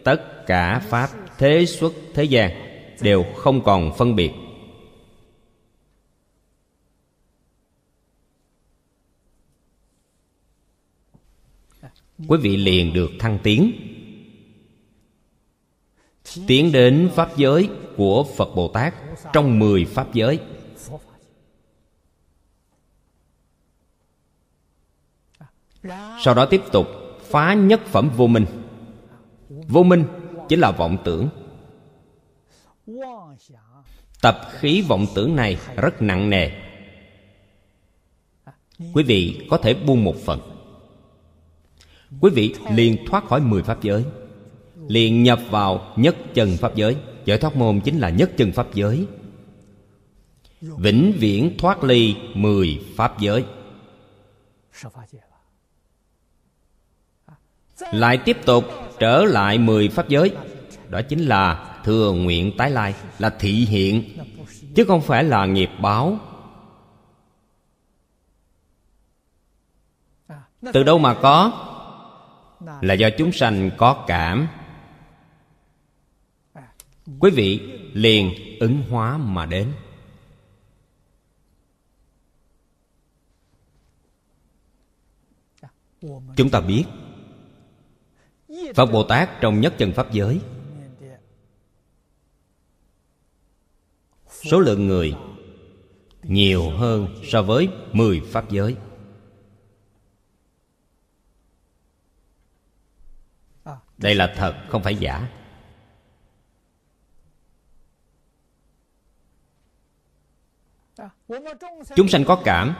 [0.04, 2.52] tất cả pháp thế xuất thế gian
[3.02, 4.32] đều không còn phân biệt.
[12.28, 13.72] Quý vị liền được thăng tiến.
[16.48, 18.94] Tiến đến pháp giới của phật bồ tát
[19.34, 20.40] trong mười pháp giới.
[26.24, 26.88] Sau đó tiếp tục
[27.22, 28.46] phá nhất phẩm vô minh.
[29.50, 30.06] Vô minh
[30.54, 31.30] chính là vọng tưởng.
[34.22, 36.52] Tập khí vọng tưởng này rất nặng nề.
[38.94, 40.40] Quý vị có thể buông một phần.
[42.22, 44.04] Quý vị liền thoát khỏi mười pháp giới,
[44.88, 46.96] liền nhập vào nhất chân pháp giới.
[47.26, 49.08] Giải thoát môn chính là nhất chân pháp giới.
[50.62, 53.46] Vĩnh viễn thoát ly mười pháp giới
[57.92, 58.66] lại tiếp tục
[59.00, 60.36] trở lại mười pháp giới.
[60.90, 64.18] Đó chính là thừa nguyện tái lai, là thị hiện,
[64.76, 66.20] chứ không phải là nghiệp báo.
[70.74, 71.52] Từ đâu mà có?
[72.82, 74.48] Là do chúng sanh có cảm.
[77.20, 77.60] Quý vị
[77.94, 79.74] liền ứng hóa mà đến.
[86.36, 86.86] Chúng ta biết
[88.76, 90.42] phật bồ tát trong nhất chân pháp giới.
[94.28, 95.16] Số lượng người
[96.24, 98.76] nhiều hơn so với mười pháp giới.
[103.98, 105.30] Đây là thật, không phải giả.
[111.96, 112.76] Chúng sanh có cảm.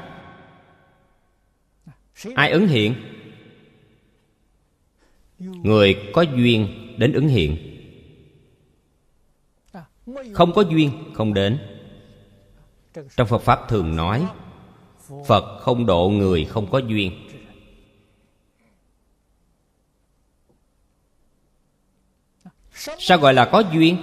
[2.36, 2.96] Ai ứng hiện?
[5.64, 6.68] Người có duyên
[6.98, 7.58] đến ứng hiện.
[10.34, 11.60] Không có duyên, không đến.
[13.16, 14.28] Trong phật pháp thường nói,
[15.28, 17.28] phật không độ người không có duyên.
[23.00, 23.98] Sao gọi là có duyên?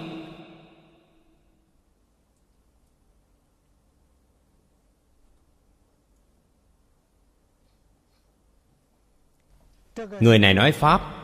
[10.21, 11.20] Người này nói pháp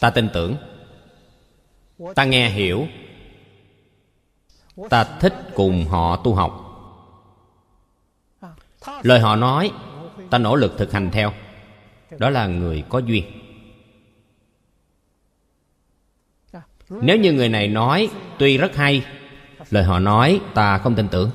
[0.00, 0.56] ta tin tưởng.
[2.14, 2.86] Ta nghe hiểu.
[4.90, 6.62] Ta thích cùng họ tu học.
[9.02, 9.70] Lời họ nói,
[10.30, 11.32] ta nỗ lực thực hành theo.
[12.18, 13.24] Đó là người có duyên.
[16.88, 18.08] Nếu như người này nói,
[18.38, 19.04] tuy rất hay,
[19.70, 21.30] lời họ nói, ta không tin tưởng.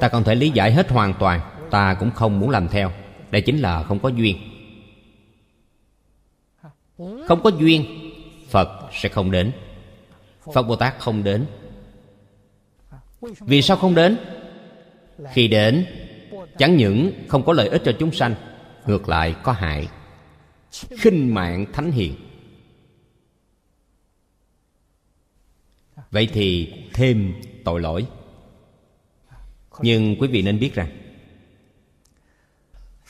[0.00, 1.40] Ta không thể lý giải hết hoàn toàn,
[1.70, 2.92] ta cũng không muốn làm theo.
[3.30, 4.49] Đây chính là không có duyên
[7.26, 7.84] không có duyên,
[8.48, 9.52] phật sẽ không đến.
[10.54, 11.46] Phật bồ tát không đến.
[13.20, 14.16] Vì sao không đến?
[15.32, 15.86] Khi đến,
[16.58, 18.34] chẳng những không có lợi ích cho chúng sanh,
[18.86, 19.88] ngược lại có hại.
[20.72, 22.14] Khinh mạng thánh hiền.
[26.10, 27.34] Vậy thì thêm
[27.64, 28.06] tội lỗi.
[29.82, 30.99] Nhưng quý vị nên biết rằng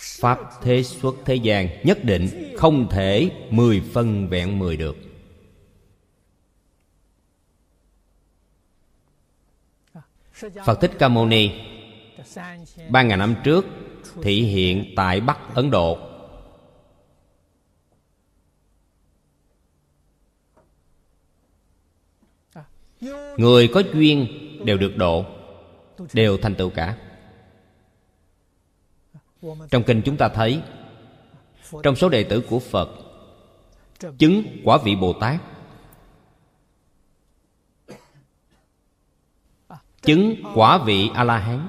[0.01, 4.96] pháp thế xuất thế gian nhất định không thể mười phân vẹn mười được.
[10.66, 11.51] Phật thích ca mâu ni,
[12.88, 13.66] ba ngàn năm trước,
[14.22, 15.98] thị hiện tại bắc ấn độ.
[23.36, 24.26] Người có duyên
[24.64, 25.24] đều được độ,
[26.12, 26.96] đều thành tựu cả
[29.70, 30.62] trong kinh chúng ta thấy,
[31.82, 32.88] trong số đệ tử của phật,
[34.18, 35.41] chứng quả vị bồ tát,
[40.03, 41.68] chứng quả vị a la hán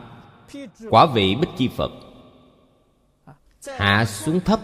[0.89, 1.91] quả vị bích chi phật,
[3.77, 4.59] hạ xuống thấp,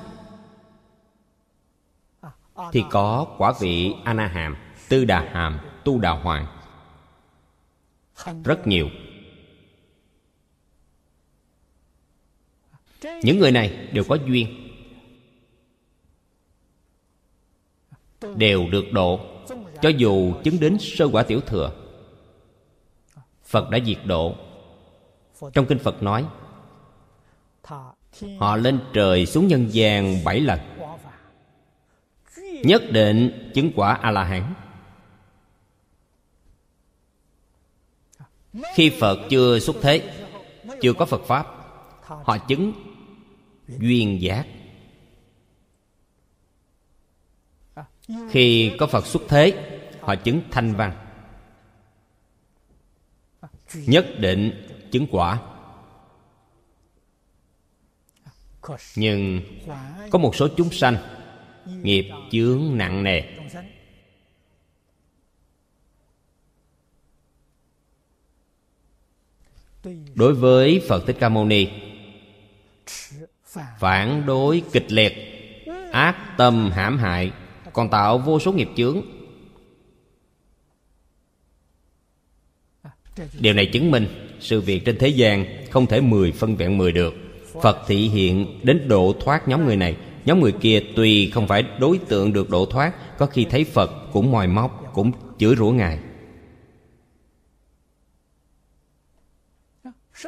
[2.72, 4.55] thì có quả vị a na hàm
[4.89, 6.47] tư đà hàm, tu đà hoàng.
[8.43, 8.89] Rất nhiều.
[13.22, 14.47] Những người này đều có duyên.
[18.36, 19.20] Đều được độ,
[19.82, 21.72] cho dù chứng đến sơ quả tiểu thừa.
[23.45, 24.36] Phật đã diệt độ.
[25.53, 26.26] Trong kinh phật nói,
[28.39, 30.60] họ lên trời xuống nhân gian bảy lần.
[32.64, 34.53] Nhất định chứng quả a la hán
[38.76, 40.01] khi phật chưa xuất thế,
[40.82, 41.47] chưa có phật pháp,
[42.01, 42.74] họ chứng
[43.68, 44.45] duyên giác.
[48.30, 50.97] Khi có phật xuất thế, họ chứng thanh văn.
[53.74, 55.41] Nhất định chứng quả.
[58.95, 59.41] Nhưng
[60.11, 60.97] có một số chúng sanh
[61.65, 63.22] nghiệp chướng nặng nề.
[70.15, 71.68] Đối với phật thích ca mâu ni
[73.80, 75.14] phản đối kịch liệt,
[75.91, 77.32] ác tâm hãm hại.
[77.74, 79.01] Còn tạo vô số nghiệp chướng.
[83.39, 84.08] Điều này chứng minh
[84.39, 87.14] sự việc trên thế gian không thể mười phân vẹn mười được.
[87.62, 89.97] Phật thị hiện đến độ thoát nhóm người này.
[90.26, 93.91] Nhóm người kia tuy không phải đối tượng được độ thoát, có khi thấy phật
[94.14, 95.99] cũng mòi móc, cũng chửi rủa ngài.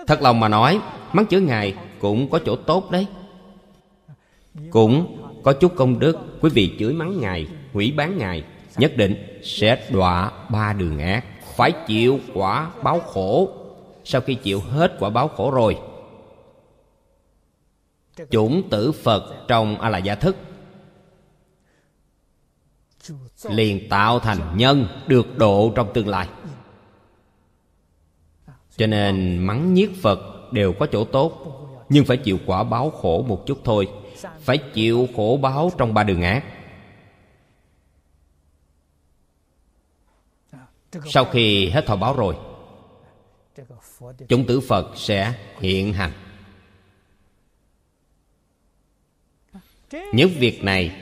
[0.08, 0.80] Thật lòng mà nói,
[1.14, 3.08] mắng chửi ngài cũng có chỗ tốt đấy
[4.72, 8.44] cũng có chút công đức, quý vị chửi mắng ngài, hủy bán ngài,
[8.78, 13.50] nhất định sẽ đọa ba đường ác, phải chịu quả báo khổ.
[14.04, 15.78] Sau khi chịu hết quả báo khổ rồi,
[18.30, 20.36] chủng tử phật trong a la gia thức
[23.50, 26.28] liền tạo thành nhân được độ trong tương lai.
[28.78, 30.20] Cho nên mắng nhiếc phật
[30.52, 31.46] đều có chỗ tốt,
[31.90, 33.88] nhưng phải chịu quả báo khổ một chút thôi
[34.40, 36.44] phải chịu khổ báo trong ba đường ác.
[41.06, 42.36] Sau khi hết thọ báo rồi
[44.28, 46.12] chúng tử phật sẽ hiện hành.
[50.14, 50.96] Những việc này,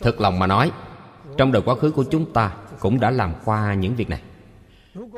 [0.00, 0.70] thật lòng mà nói,
[1.36, 4.22] trong đời quá khứ của chúng ta cũng đã làm qua những việc này.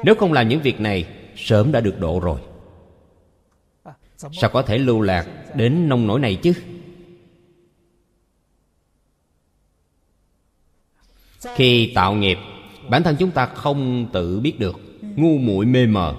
[0.05, 2.41] Nếu không làm những việc này, sớm đã được độ rồi.
[4.17, 6.53] Sao có thể lưu lạc đến nông nổi này chứ?
[11.55, 12.39] Khi tạo nghiệp,
[12.89, 16.15] bản thân chúng ta không tự biết được, ngu muội mê mờ.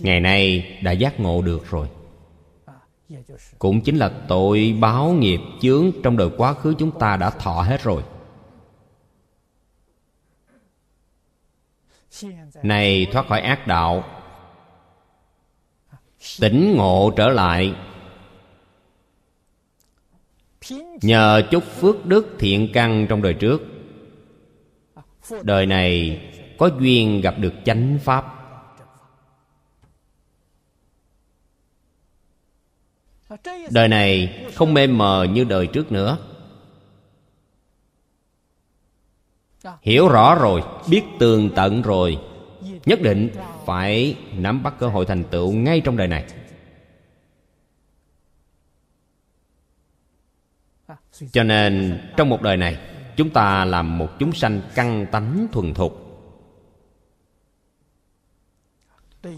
[0.00, 1.88] Ngày nay đã giác ngộ được rồi.
[3.58, 7.62] Cũng chính là tội báo nghiệp chướng trong đời quá khứ chúng ta đã thọ
[7.62, 8.02] hết rồi.
[12.62, 14.04] Này thoát khỏi ác đạo,
[16.40, 17.74] tỉnh ngộ trở lại
[21.02, 23.62] nhờ chút phước đức thiện căn trong đời trước.
[25.42, 26.20] Đời này
[26.58, 28.34] có duyên gặp được chánh pháp.
[33.70, 36.18] Đời này không mê mờ như đời trước nữa.
[39.82, 42.18] Hiểu rõ rồi, biết tường tận rồi,
[42.86, 43.30] nhất định
[43.66, 46.24] phải nắm bắt cơ hội thành tựu ngay trong đời này.
[51.32, 52.78] Cho nên, trong một đời này,
[53.16, 56.04] chúng ta làm một chúng sanh căn tánh thuần thục.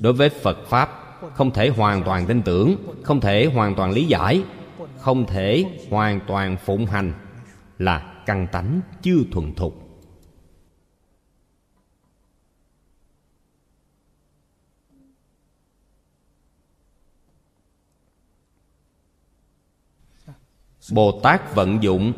[0.01, 0.91] Đối với phật pháp,
[1.35, 4.43] không thể hoàn toàn tin tưởng, không thể hoàn toàn lý giải,
[4.99, 7.13] không thể hoàn toàn phụng hành
[7.79, 9.90] là căn tánh chưa thuần thục.
[20.93, 22.13] Bồ tát vận dụng.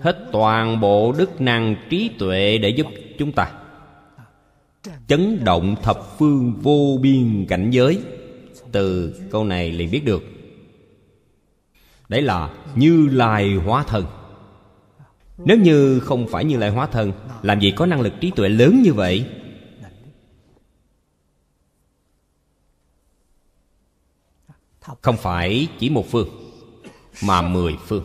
[0.00, 2.86] Hết toàn bộ đức năng trí tuệ để giúp
[3.18, 3.52] chúng ta
[5.06, 8.00] chấn động thập phương vô biên cảnh giới.
[8.72, 10.24] Từ câu này liền biết được.
[12.08, 14.04] Đấy là như lai hóa thân
[15.38, 18.48] nếu như không phải như lai hóa thân làm gì có năng lực trí tuệ
[18.48, 19.26] lớn như vậy?
[25.02, 26.28] Không phải chỉ một phương,
[27.22, 28.04] mà mười phương.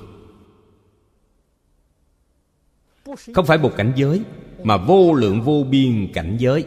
[3.34, 4.21] Không phải một cảnh giới,
[4.63, 6.65] mà vô lượng vô biên cảnh giới.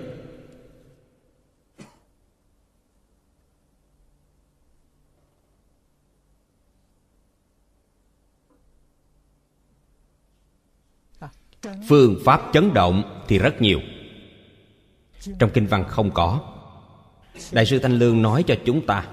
[11.88, 13.80] Phương pháp chấn động thì rất nhiều.
[15.38, 16.40] Trong kinh văn không có.
[17.52, 19.08] Đại sư thanh lương nói cho chúng ta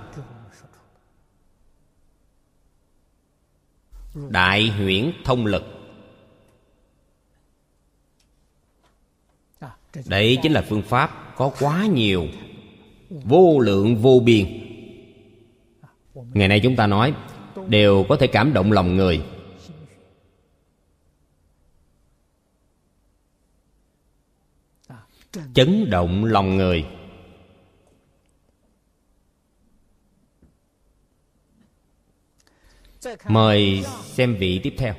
[4.14, 5.64] đại huyễn thông lực.
[10.05, 12.28] Đấy chính là phương pháp có quá nhiều,
[13.10, 14.45] vô lượng, vô biên.
[16.34, 17.14] Ngày nay chúng ta nói,
[17.68, 19.22] đều có thể cảm động lòng người.
[25.53, 26.86] Chấn động lòng người.
[33.28, 34.93] Mời xem vị tiếp theo.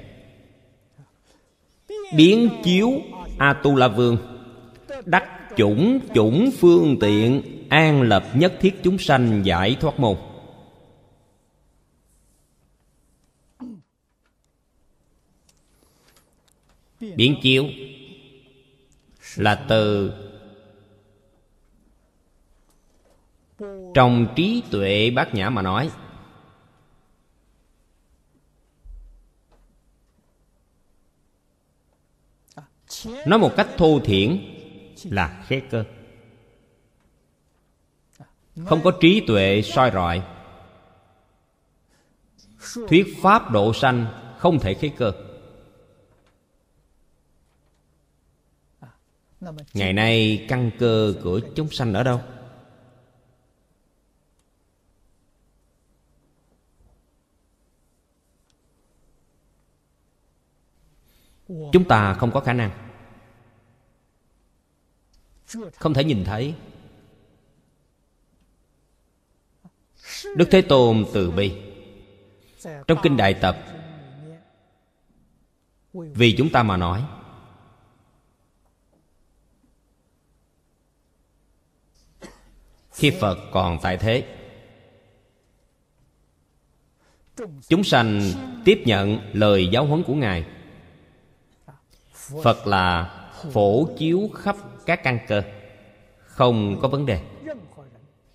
[2.16, 3.02] Biến chiếu
[3.38, 4.18] a tu la vương.
[5.04, 10.16] Đắc chủng chủng phương tiện an lập nhất thiết chúng sanh giải thoát môn.
[17.00, 17.64] Biến chiếu
[19.36, 20.12] là từ
[23.94, 25.90] trong trí tuệ bát nhã mà nói.
[33.26, 34.54] Nói một cách thô thiển
[35.04, 35.84] là khế cơ.
[38.66, 40.22] Không có trí tuệ soi rọi.
[42.88, 44.06] Thuyết pháp độ sanh
[44.38, 45.12] không thể khế cơ.
[49.74, 52.20] Ngày nay căn cơ của chúng sanh ở đâu?
[61.72, 62.89] Chúng ta không có khả năng
[65.76, 66.54] không thể nhìn thấy.
[70.36, 71.52] Đức thế tôn từ bi.
[72.86, 73.58] Trong kinh đại tập,
[75.92, 77.04] vì chúng ta mà nói,
[82.92, 84.36] khi phật còn tại thế,
[87.68, 88.22] chúng sanh
[88.64, 90.46] tiếp nhận lời giáo huấn của ngài.
[92.42, 93.16] Phật là
[93.52, 95.42] phổ chiếu khắp các căn cơ.
[96.18, 97.20] Không có vấn đề.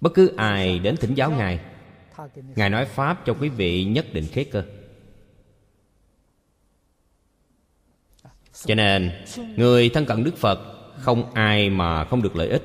[0.02, 1.60] Bất cứ ai đến thỉnh giáo ngài
[2.56, 4.64] ngài nói pháp cho quý vị nhất định khế cơ.
[8.66, 9.12] Cho nên,
[9.56, 10.60] người thân cận đức phật
[10.98, 12.64] không ai mà không được lợi ích.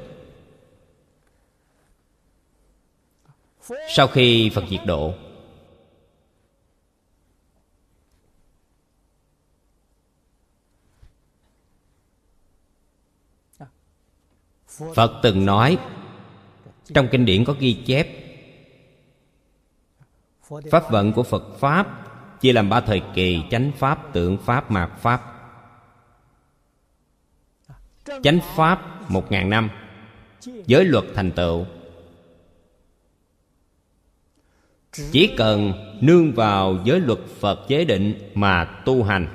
[3.89, 5.15] Sau khi phật diệt độ
[14.95, 15.79] phật từng nói,
[16.95, 18.09] trong kinh điển có ghi chép,
[20.71, 22.07] pháp vận của phật pháp
[22.41, 25.23] chia làm ba thời kỳ, chánh pháp, tượng pháp, mạt pháp.
[28.23, 29.71] Chánh pháp một ngàn năm,
[30.67, 31.67] giới luật thành tựu.
[35.13, 39.27] Chỉ cần nương vào giới luật phật chế định mà tu hành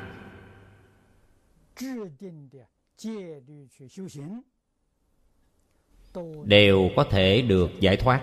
[6.43, 8.22] đều có thể được giải thoát.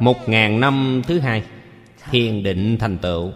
[0.00, 1.44] Một ngàn năm thứ hai
[2.10, 3.32] thiền định thành tựu.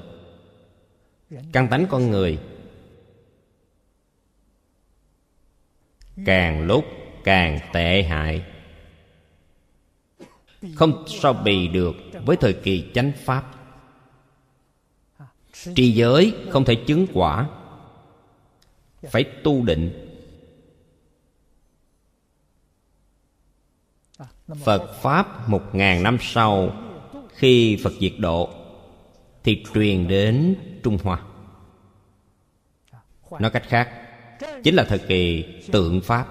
[1.52, 2.38] Căn tánh con người
[6.26, 6.84] càng lúc
[7.24, 8.44] càng tệ hại.
[10.74, 13.53] Không so bì được với thời kỳ chánh pháp
[15.74, 17.48] trì giới không thể chứng quả.
[19.10, 20.10] Phải tu định.
[24.64, 26.72] Phật pháp một ngàn năm sau,
[27.28, 28.50] khi phật diệt độ,
[29.44, 31.22] thì truyền đến trung hoa.
[33.38, 33.90] Nói cách khác,
[34.62, 36.28] chính là thời kỳ tượng pháp.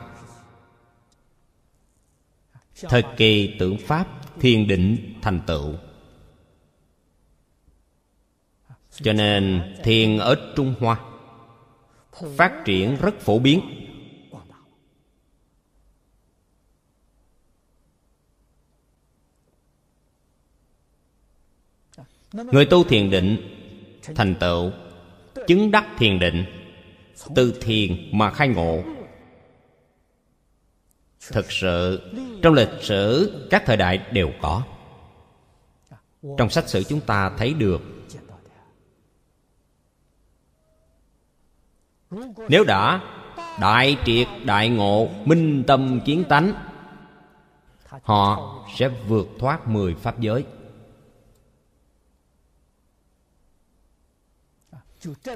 [2.82, 4.08] Thời kỳ tượng pháp
[4.40, 5.74] thiền định thành tựu
[8.94, 11.00] cho nên thiền ở trung hoa
[12.38, 13.62] phát triển rất phổ biến.
[22.34, 23.38] Người tu thiền định
[24.16, 24.72] thành tựu,
[25.48, 26.46] chứng đắc thiền định,
[27.36, 28.84] từ thiền mà khai ngộ.
[31.32, 34.64] Thực sự, trong lịch sử, các thời đại đều có.
[36.38, 37.82] Trong sách sử chúng ta thấy được
[42.50, 43.02] nếu đã,
[43.60, 46.54] đại triệt, đại ngộ, minh tâm kiến tánh,
[48.04, 50.46] họ sẽ vượt thoát mười pháp giới.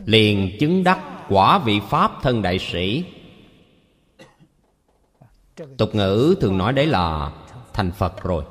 [0.05, 3.05] Liền chứng đắc quả vị pháp thân đại sĩ.
[5.77, 7.31] Tục ngữ thường nói đấy là
[7.73, 8.43] thành phật rồi.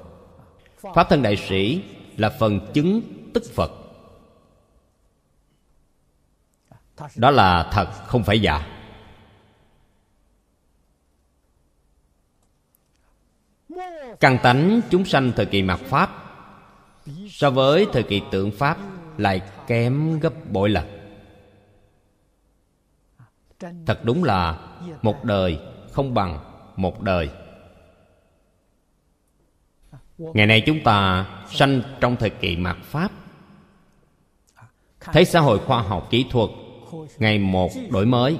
[0.94, 1.82] Pháp thân đại sĩ
[2.16, 3.00] là phần chứng
[3.34, 3.85] tức phật.
[7.16, 8.66] Đó là thật, không phải giả.
[14.20, 16.10] Căn tánh chúng sanh thời kỳ mạt pháp,
[17.28, 18.78] so với thời kỳ tượng pháp,
[19.16, 20.86] lại kém gấp bội lần.
[23.86, 24.58] Thật đúng là
[25.02, 25.60] một đời
[25.92, 26.38] không bằng
[26.76, 27.30] một đời.
[30.18, 33.10] Ngày nay chúng ta sanh trong thời kỳ mạt pháp.
[35.00, 36.50] Thấy xã hội khoa học, kỹ thuật
[37.18, 38.38] ngày một đổi mới.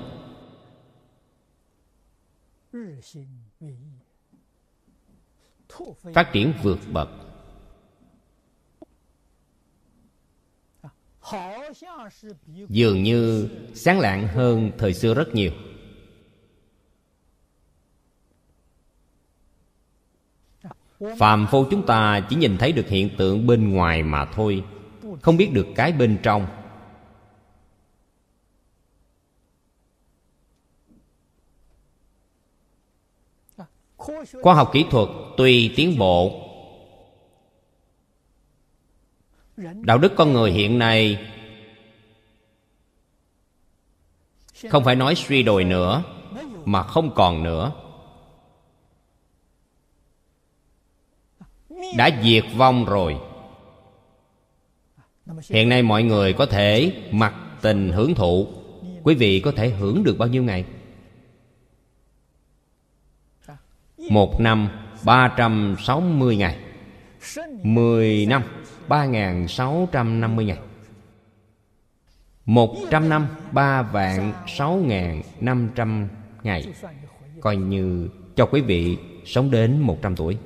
[6.15, 7.09] Phát triển vượt bậc.
[12.69, 15.53] Dường như sáng lạng hơn thời xưa rất nhiều.
[21.19, 24.65] Phàm phu chúng ta chỉ nhìn thấy được hiện tượng bên ngoài mà thôi.
[25.23, 26.47] Không biết được cái bên trong.
[34.43, 36.43] Khoa học kỹ thuật tùy tiến bộ.
[39.57, 41.19] Đạo đức con người hiện nay
[44.71, 46.03] không phải nói suy đồi nữa,
[46.65, 47.73] mà không còn nữa.
[51.97, 53.17] Đã diệt vong rồi.
[55.51, 58.49] Hiện nay mọi người có thể mặc tình hưởng thụ.
[59.03, 60.65] Quý vị có thể hưởng được bao nhiêu ngày?
[64.11, 64.69] Một năm,
[65.05, 66.57] ba trăm sáu mươi ngày
[67.63, 68.43] mười năm,
[68.89, 70.59] ba ngàn sáu trăm năm mươi ngày
[72.47, 76.09] một trăm năm, ba vạn sáu ngàn năm trăm
[76.43, 76.65] ngày
[77.41, 80.37] Coi như cho quý vị sống đến một trăm tuổi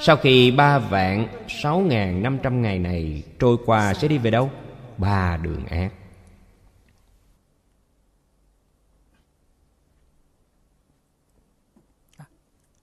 [0.00, 4.30] sau khi ba vạn sáu ngàn năm trăm ngày này trôi qua sẽ đi về
[4.30, 4.50] đâu?
[4.98, 5.88] Ba đường ác.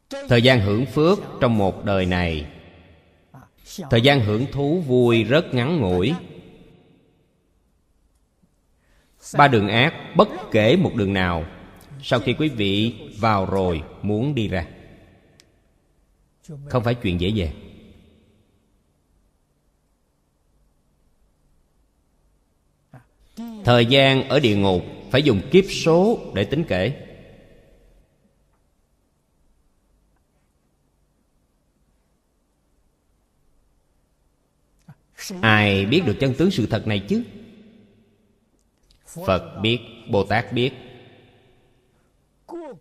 [0.10, 2.46] Thời gian hưởng phước trong một đời này.
[3.90, 6.14] Thời gian hưởng thú vui rất ngắn ngủi.
[9.38, 11.46] Ba đường ác bất kể một đường nào.
[12.02, 14.66] Sau khi quý vị vào rồi, muốn đi ra.
[16.66, 17.70] Không phải chuyện dễ dàng
[23.66, 24.82] thời gian ở địa ngục
[25.12, 26.94] phải dùng kiếp số để tính kể.
[35.42, 37.24] Ai biết được chân tướng sự thật này chứ?
[39.26, 40.72] Phật biết, bồ tát biết.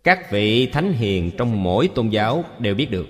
[0.03, 3.07] Các vị thánh hiền trong mỗi tôn giáo đều biết được.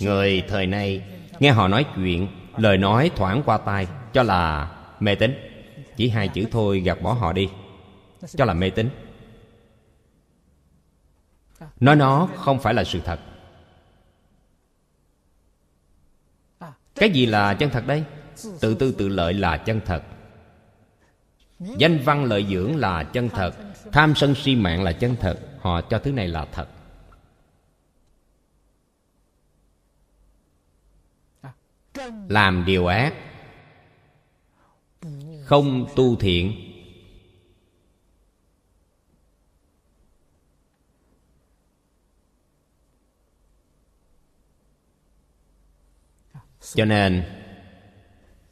[0.00, 1.02] Người thời nay,
[1.40, 5.34] nghe họ nói chuyện, lời nói thoảng qua tai, cho là mê tín.
[5.96, 7.48] Chỉ hai chữ thôi, gạt bỏ họ đi.
[8.26, 8.90] Cho là mê tín.
[11.80, 13.20] Nói nó không phải là sự thật.
[16.94, 18.04] cái gì là chân thật đây?
[18.60, 20.02] Tự tư tự lợi là chân thật.
[21.58, 23.54] Danh văn lợi dưỡng là chân thật.
[23.92, 25.38] Tham sân si mạng là chân thật.
[25.60, 26.68] Họ cho thứ này là thật.
[32.28, 33.14] Làm điều ác.
[35.44, 36.73] Không tu thiện.
[46.74, 47.22] Cho nên,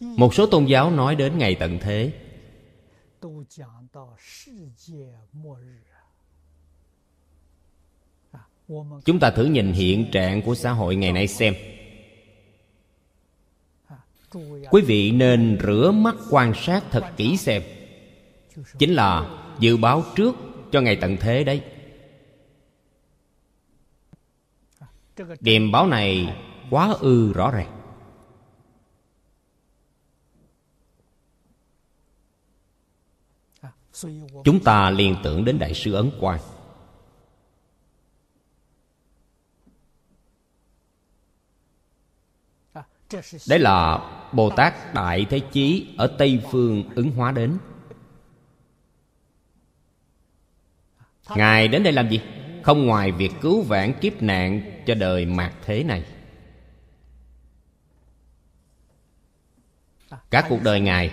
[0.01, 2.13] một số tôn giáo nói đến ngày tận thế.
[9.05, 11.55] Chúng ta thử nhìn hiện trạng của xã hội ngày nay xem.
[14.71, 17.63] Quý vị nên rửa mắt quan sát thật kỹ xem.
[18.79, 20.37] Chính là dự báo trước
[20.73, 21.63] cho ngày tận thế đấy.
[25.41, 26.37] Điềm báo này
[26.71, 27.82] quá ư rõ ràng.
[34.45, 36.41] Chúng ta liên tưởng đến đại sư ấn quang.
[43.49, 43.99] Đấy là
[44.33, 47.59] bồ tát đại thế chí ở tây phương ứng hóa đến.
[51.37, 52.21] Ngài đến đây làm gì?
[52.63, 56.05] Không ngoài việc cứu vãn kiếp nạn cho đời mạt thế này.
[60.31, 61.11] Cả cuộc đời ngài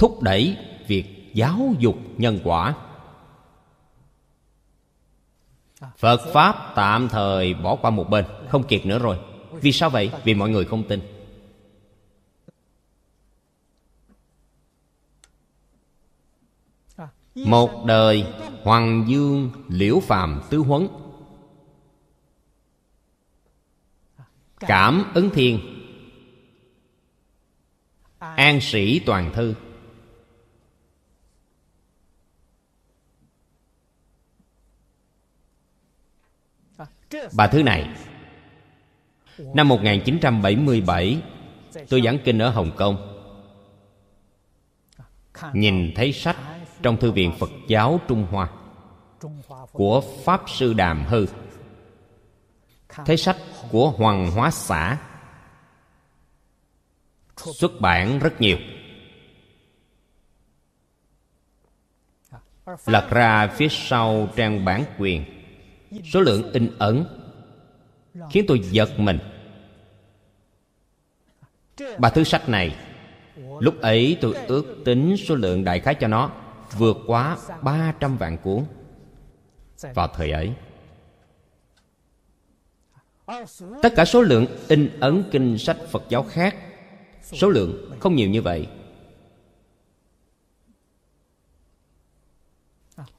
[0.00, 2.74] thúc đẩy việc giáo dục nhân quả.
[5.96, 9.18] Phật pháp tạm thời bỏ qua một bên, không kịp nữa rồi.
[9.52, 10.12] Vì sao vậy?
[10.24, 11.00] Vì mọi người không tin.
[17.34, 18.26] Một đời
[18.62, 20.88] hoàng dương liễu phàm tứ huấn.
[24.58, 25.60] Cảm ứng thiên.
[28.18, 29.54] An sĩ toàn thư.
[37.32, 37.88] Ba thứ này.
[39.38, 41.22] Năm 1977
[41.88, 43.16] Tôi giảng kinh ở Hồng Kông.
[45.52, 46.36] Nhìn thấy sách
[46.82, 48.48] trong Thư viện Phật giáo Trung Hoa
[49.72, 51.26] Của Pháp Sư Đàm Hư.
[52.88, 53.36] Thấy sách
[53.70, 54.98] của Hoàng Hóa Xã
[57.36, 58.58] Xuất bản rất nhiều.
[62.86, 65.39] Lật ra phía sau trang bản quyền
[66.04, 67.04] số lượng in ấn
[68.30, 69.18] khiến tôi giật mình.
[71.98, 72.76] Ba thứ sách này,
[73.36, 76.30] lúc ấy tôi ước tính số lượng đại khái cho nó
[76.78, 78.64] vượt quá 300 vạn cuốn.
[79.94, 80.52] Vào thời ấy,
[83.82, 86.56] tất cả số lượng in ấn kinh sách phật giáo khác,
[87.22, 88.68] số lượng không nhiều như vậy.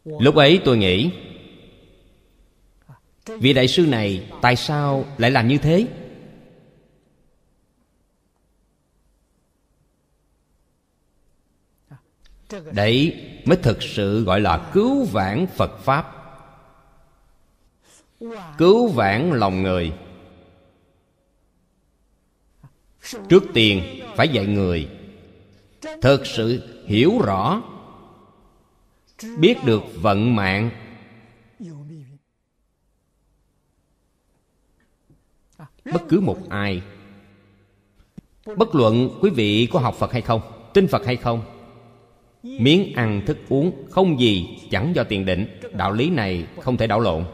[0.06, 1.12] Lúc ấy tôi nghĩ
[3.26, 5.88] vị đại sư này, tại sao lại làm như thế?
[12.72, 16.18] Đấy, mới thực sự gọi là cứu vãn phật pháp.
[18.58, 19.94] Cứu vãn lòng người.
[23.30, 24.90] Trước tiên, phải dạy người.
[26.02, 27.62] Thực sự hiểu rõ,
[29.38, 30.70] biết được vận mạng
[35.94, 36.82] bất cứ một ai.
[38.58, 40.42] Bất luận quý vị có học phật hay không,
[40.74, 41.42] tin phật hay không,
[42.44, 45.60] miếng ăn, thức uống không gì chẳng do tiền định.
[45.74, 47.26] Đạo lý này không thể đảo lộn.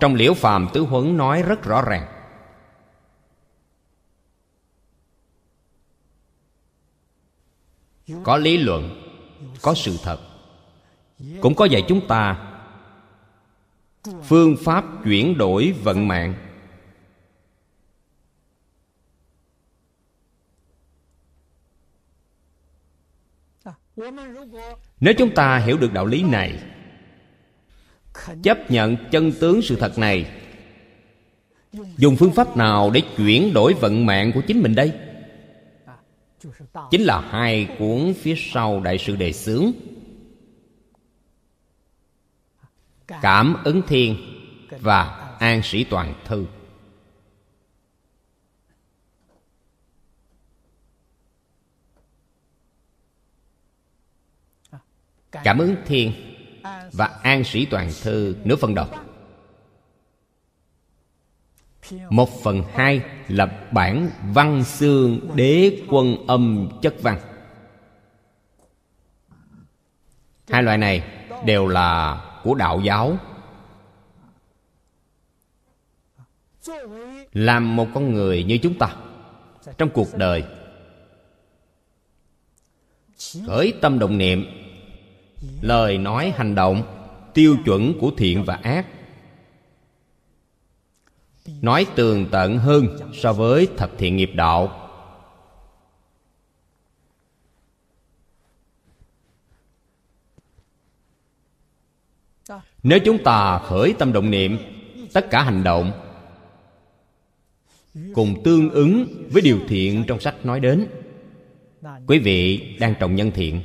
[0.00, 2.06] Trong liễu phàm tứ huấn nói rất rõ ràng.
[8.24, 9.02] Có lý luận,
[9.62, 10.29] có sự thật
[11.40, 12.46] cũng có dạy chúng ta
[14.22, 16.34] phương pháp chuyển đổi vận mạng.
[25.00, 26.58] Nếu chúng ta hiểu được đạo lý này,
[28.42, 30.30] chấp nhận chân tướng sự thật này,
[31.96, 34.92] dùng phương pháp nào để chuyển đổi vận mạng của chính mình đây?
[36.90, 39.72] Chính là hai cuốn phía sau đại sự đề xướng.
[43.22, 44.16] Cảm ứng thiên
[44.80, 45.02] và
[45.40, 46.46] an sĩ toàn thư.
[55.32, 56.12] Cảm ứng thiên
[56.92, 58.86] và an sĩ toàn thư nửa phần đầu.
[62.10, 67.18] Một phần hai là bản văn xương đế quân âm chất văn.
[70.48, 73.18] Hai loại này đều là của đạo giáo.
[77.32, 78.96] Làm một con người như chúng ta
[79.78, 80.44] trong cuộc đời.
[83.46, 84.46] Khởi tâm động niệm,
[85.60, 86.82] lời nói hành động,
[87.34, 88.86] tiêu chuẩn của thiện và ác.
[91.62, 94.79] Nói tường tận hơn so với thập thiện nghiệp đạo.
[102.82, 104.58] Nếu chúng ta khởi tâm động niệm,
[105.12, 105.92] tất cả hành động
[108.14, 110.86] cùng tương ứng với điều thiện trong sách nói đến.
[112.06, 113.60] Quý vị đang trồng nhân thiện,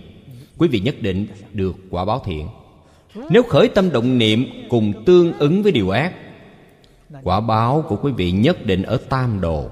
[0.58, 2.48] quý vị nhất định được quả báo thiện.
[3.30, 6.14] Nếu khởi tâm động niệm cùng tương ứng với điều ác,
[7.24, 9.70] quả báo của quý vị nhất định ở tam đồ.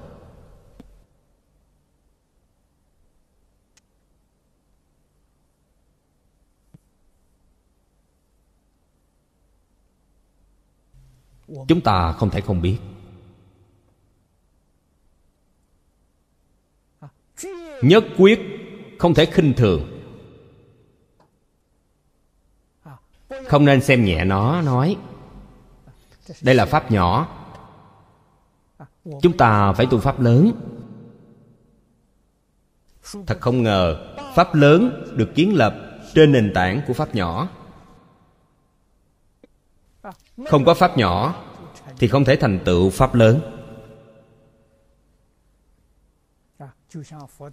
[11.68, 12.78] Chúng ta không thể không biết.
[17.82, 18.40] Nhất quyết
[18.98, 20.00] không thể khinh thường.
[23.46, 24.96] Không nên xem nhẹ nó, nói.
[26.42, 27.28] Đây là pháp nhỏ.
[29.22, 30.52] Chúng ta phải tu pháp lớn.
[33.26, 35.74] Thật không ngờ, pháp lớn được kiến lập
[36.14, 37.48] trên nền tảng của pháp nhỏ
[40.46, 41.44] không có pháp nhỏ,
[41.98, 43.40] thì không thể thành tựu pháp lớn.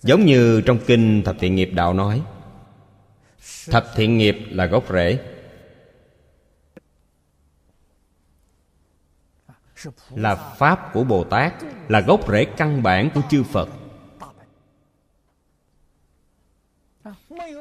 [0.02, 2.22] Giống như trong kinh thập thiện nghiệp đạo nói,
[3.70, 5.20] thập thiện nghiệp là gốc rễ.
[10.10, 11.54] Là pháp của bồ tát,
[11.88, 13.70] là gốc rễ căn bản của chư phật.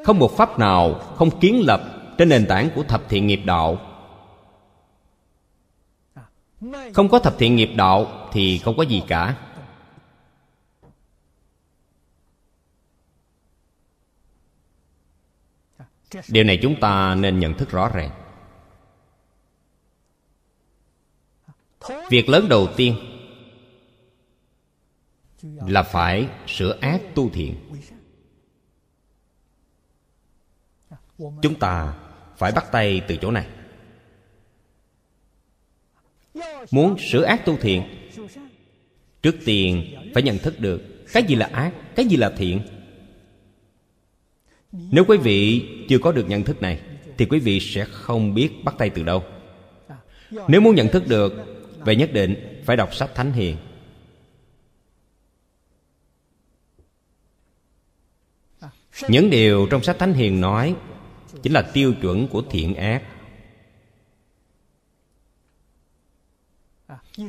[0.05, 1.81] Không một pháp nào không kiến lập
[2.17, 3.90] trên nền tảng của thập thiện nghiệp đạo
[6.93, 9.47] không có thập thiện nghiệp đạo thì không có gì cả.
[16.27, 18.11] Điều này chúng ta nên nhận thức rõ ràng.
[22.09, 22.95] Việc lớn đầu tiên
[25.43, 27.55] là phải sửa ác tu thiện.
[31.17, 31.93] Chúng ta
[32.37, 33.47] phải bắt tay từ chỗ này
[36.71, 37.83] muốn sửa ác tu thiện,
[39.21, 40.81] trước tiên phải nhận thức được
[41.13, 42.61] cái gì là ác, cái gì là thiện.
[44.71, 46.79] Nếu quý vị chưa có được nhận thức này,
[47.17, 49.23] thì quý vị sẽ không biết bắt tay từ đâu.
[50.47, 51.33] Nếu muốn nhận thức được
[51.77, 53.57] vậy nhất định, phải đọc sách thánh hiền.
[59.07, 60.75] Những điều trong sách thánh hiền nói
[61.43, 63.03] chính là tiêu chuẩn của thiện ác.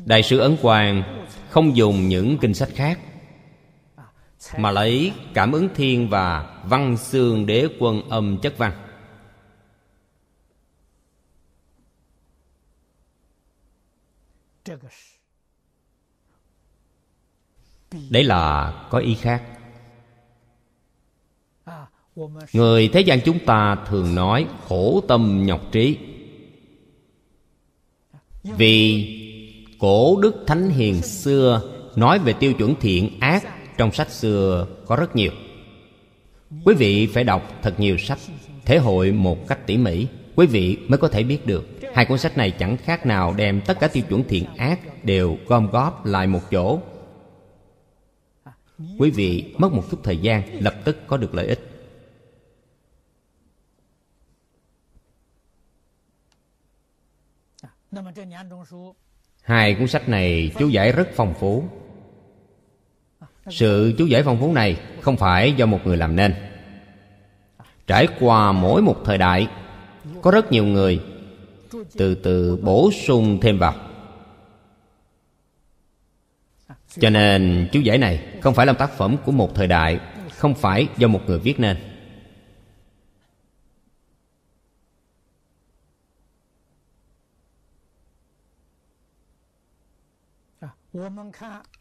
[0.04, 3.00] Đại sư ấn quang không dùng những kinh sách khác,
[4.58, 8.72] mà lấy cảm ứng thiên và văn xương đế quân âm chất văn.
[18.10, 19.42] Đấy là có ý khác.
[22.52, 25.98] Người thế gian chúng ta thường nói khổ tâm nhọc trí.
[28.42, 29.18] Vì
[29.82, 31.62] cổ đức thánh hiền xưa
[31.96, 33.44] nói về tiêu chuẩn thiện ác
[33.76, 35.32] trong sách xưa có rất nhiều.
[36.64, 38.18] Quý vị phải đọc thật nhiều sách
[38.64, 40.06] thể hội một cách tỉ mỉ,
[40.36, 41.68] quý vị mới có thể biết được.
[41.94, 45.38] Hai cuốn sách này chẳng khác nào đem tất cả tiêu chuẩn thiện ác đều
[45.46, 46.80] gom góp lại một chỗ.
[48.98, 51.68] Quý vị mất một chút thời gian, lập tức có được lợi ích
[59.42, 61.64] hai cuốn sách này chú giải rất phong phú.
[63.50, 66.34] Sự chú giải phong phú này không phải do một người làm nên.
[67.86, 69.48] Trải qua mỗi một thời đại,
[70.22, 71.00] có rất nhiều người
[71.96, 73.74] từ từ bổ sung thêm vào.
[76.98, 80.00] Cho nên chú giải này không phải là tác phẩm của một thời đại,
[80.36, 81.76] không phải do một người viết nên.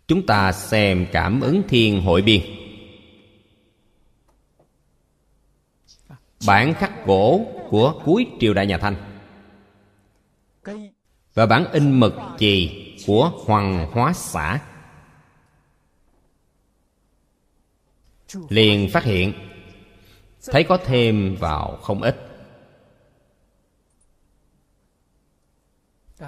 [0.07, 2.41] Chúng ta xem cảm ứng thiên hội biên.
[6.47, 8.95] Bản khắc gỗ của cuối triều đại nhà thanh.
[11.33, 12.69] Và bản in mực chì
[13.07, 14.59] của hoàng hóa xã.
[18.49, 19.33] Liền phát hiện
[20.45, 22.30] thấy có thêm vào không ít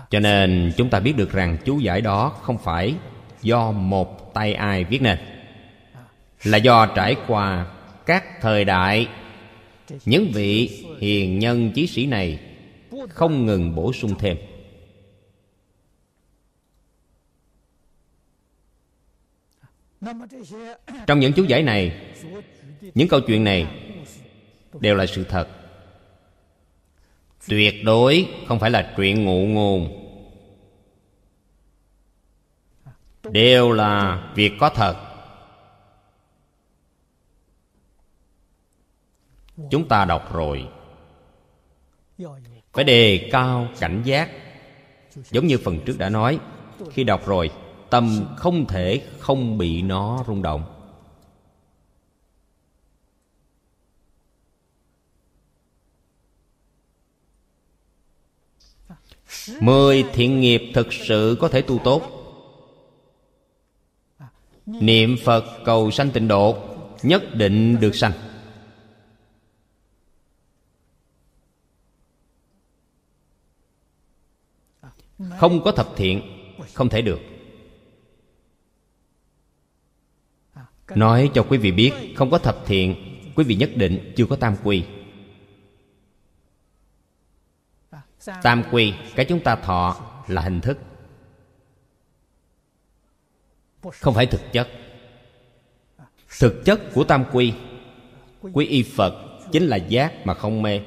[0.10, 2.96] cho nên chúng ta biết được rằng chú giải đó không phải
[3.42, 5.18] do một tay ai viết nên,
[6.44, 7.68] là do trải qua
[8.06, 9.08] các thời đại.
[10.06, 12.40] Những vị hiền nhân chí sĩ này
[13.10, 14.38] không ngừng bổ sung thêm.
[21.08, 21.92] Trong những chú giải này,
[22.94, 23.68] những câu chuyện này
[24.80, 25.48] đều là sự thật
[27.48, 30.04] tuyệt đối không phải là chuyện ngụ ngôn
[33.32, 34.96] đều là việc có thật.
[39.70, 40.68] Chúng ta đọc rồi.
[42.74, 44.30] Phải đề cao cảnh giác.
[45.32, 46.40] Giống như phần trước đã nói,
[46.92, 47.52] khi đọc rồi,
[47.90, 50.73] tâm không thể không bị nó rung động.
[59.60, 62.02] Mười thiện nghiệp thực sự có thể tu tốt.
[64.66, 66.58] Niệm phật cầu sanh tịnh độ,
[67.04, 68.12] nhất định được sanh.
[75.40, 76.22] Không có thập thiện,
[76.74, 77.20] không thể được.
[80.96, 82.96] Nói cho quý vị biết, không có thập thiện,
[83.36, 84.84] quý vị nhất định chưa có tam quy.
[88.44, 89.98] Tam quy, cái chúng ta thọ
[90.28, 90.78] là hình thức.
[93.92, 94.70] Không phải thực chất.
[96.40, 97.54] Thực chất của tam quy
[98.54, 99.14] quy y phật
[99.52, 100.82] chính là giác mà không mê.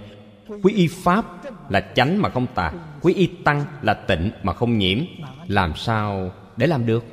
[0.63, 1.25] Quy y pháp
[1.71, 2.73] là chánh mà không tà.
[3.01, 4.99] Quý y tăng là tịnh mà không nhiễm.
[5.47, 7.05] Làm sao để làm được?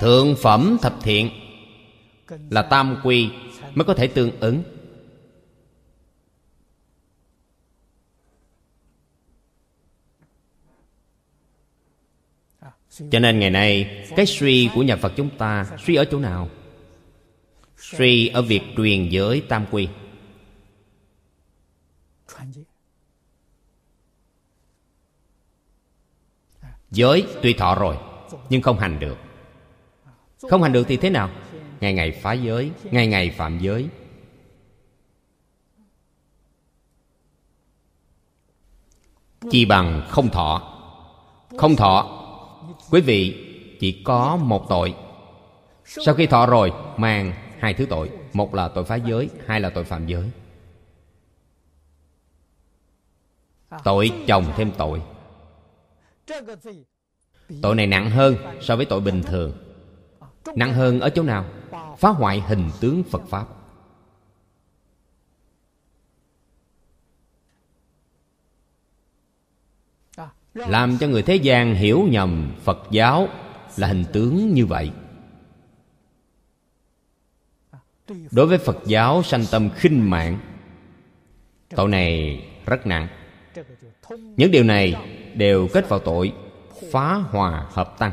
[0.00, 1.30] Thượng phẩm thập thiện
[2.50, 3.30] là tam quy
[3.74, 4.62] mới có thể tương ứng.
[13.10, 16.48] Cho nên ngày nay, cái suy của nhà phật chúng ta suy ở chỗ nào?
[17.76, 19.88] Suy ở việc truyền giới tam quy.
[26.90, 27.96] Giới tuy thọ rồi,
[28.50, 29.18] nhưng không hành được.
[30.50, 31.30] Không hành được thì thế nào?
[31.80, 33.88] Ngày ngày phá giới, ngày ngày phạm giới.
[39.50, 40.72] Chi bằng không thọ.
[41.58, 42.25] Không thọ
[42.90, 43.46] quý vị,
[43.80, 44.94] chỉ có một tội.
[45.84, 48.10] Sau khi thọ rồi, mang hai thứ tội.
[48.32, 50.30] Một là tội phá giới, hai là tội phạm giới.
[53.84, 55.02] Tội chồng thêm tội.
[57.62, 59.52] Tội này nặng hơn so với tội bình thường.
[60.54, 61.44] Nặng hơn ở chỗ nào?
[61.98, 63.46] Phá hoại hình tướng phật pháp.
[70.56, 73.28] Làm cho người thế gian hiểu nhầm phật giáo
[73.76, 74.90] là hình tướng như vậy.
[78.30, 80.38] Đối với phật giáo sanh tâm khinh mạng,
[81.68, 83.08] tội này rất nặng.
[84.10, 84.94] Những điều này
[85.34, 86.32] đều kết vào tội
[86.92, 88.12] phá hòa hợp tăng.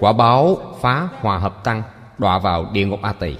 [0.00, 1.82] Quả báo phá hòa hợp tăng
[2.18, 3.36] đọa vào địa ngục a tỳ.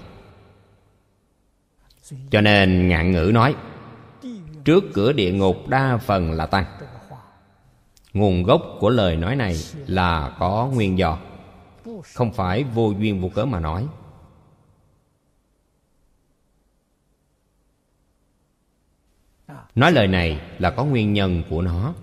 [2.30, 3.54] Cho nên ngạn ngữ nói
[4.64, 6.64] trước cửa địa ngục đa phần là tăng.
[8.12, 9.56] Nguồn gốc của lời nói này
[9.86, 11.18] là có nguyên do.
[12.14, 13.86] Không phải vô duyên vô cớ mà nói.
[19.74, 21.94] Nói lời này là có nguyên nhân của nó.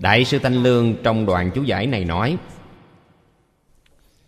[0.00, 2.36] Đại sư thanh lương trong đoạn chú giải này nói,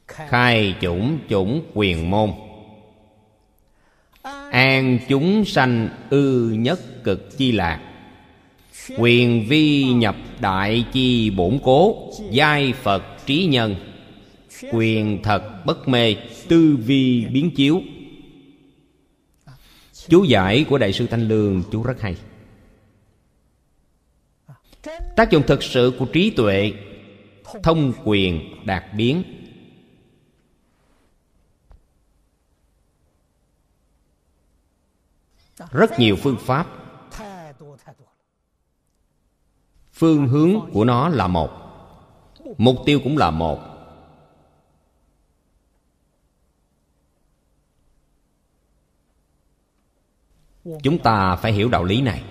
[0.06, 2.30] khai chủng chủng quyền môn,
[4.50, 7.80] an chúng sanh ư nhất cực chi lạc
[8.98, 13.76] quyền vi nhập đại chi bổn cố, giai phật trí nhân,
[14.72, 16.16] quyền thật bất mê,
[16.48, 17.82] tư vi biến chiếu.
[20.08, 22.16] Chú giải của đại sư thanh lương chú rất hay
[25.16, 26.72] tác dụng thực sự của trí tuệ,
[27.62, 29.22] thông quyền đạt biến.
[35.70, 36.66] Rất nhiều phương pháp.
[39.92, 41.50] Phương hướng của nó là một.
[42.58, 43.60] Mục tiêu cũng là một.
[50.82, 52.29] Chúng ta phải hiểu đạo lý này.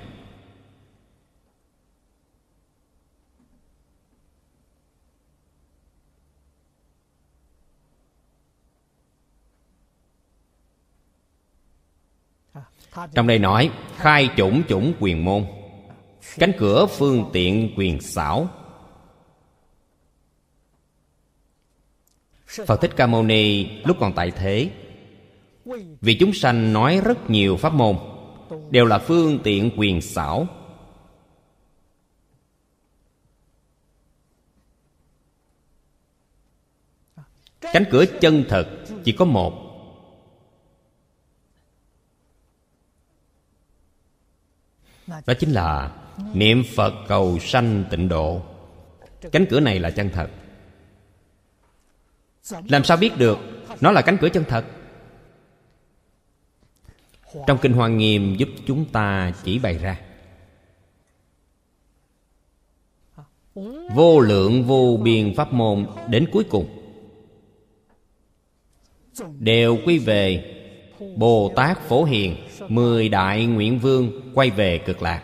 [13.13, 15.45] Trong đây nói, khai chủng chủng quyền môn,
[16.37, 18.47] cánh cửa phương tiện quyền xảo.
[22.65, 24.71] Phật thích ca mâu ni lúc còn tại thế,
[26.01, 27.97] vì chúng sanh nói rất nhiều pháp môn,
[28.69, 30.47] đều là phương tiện quyền xảo.
[37.61, 38.67] Cánh cửa chân thật
[39.03, 39.68] chỉ có một
[45.25, 45.91] đó chính là
[46.33, 48.41] niệm phật cầu sanh tịnh độ.
[49.31, 50.29] Cánh cửa này là chân thật.
[52.69, 53.37] Làm sao biết được
[53.81, 54.65] nó là cánh cửa chân thật?
[57.47, 59.99] Trong kinh hoa nghiêm giúp chúng ta chỉ bày ra.
[63.95, 66.75] Vô lượng vô biên pháp môn đến cuối cùng.
[69.39, 70.55] Đều quy về
[71.15, 72.35] bồ tát phổ hiền,
[72.67, 75.23] mười đại nguyện vương quay về cực lạc.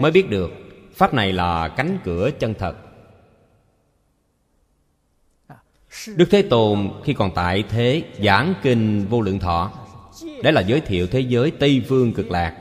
[0.00, 0.50] Mới biết được,
[0.94, 2.76] pháp này là cánh cửa chân thật.
[6.16, 9.72] Đức thế tôn khi còn tại thế giảng kinh vô lượng thọ
[10.42, 12.56] đấy là giới thiệu thế giới tây phương cực lạc.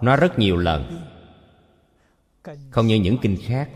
[0.00, 1.06] Nói rất nhiều lần.
[2.70, 3.68] Không như những kinh khác.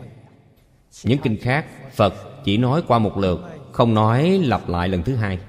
[1.03, 2.13] Những kinh khác, phật
[2.43, 5.39] chỉ nói qua một lượt không nói lặp lại lần thứ hai.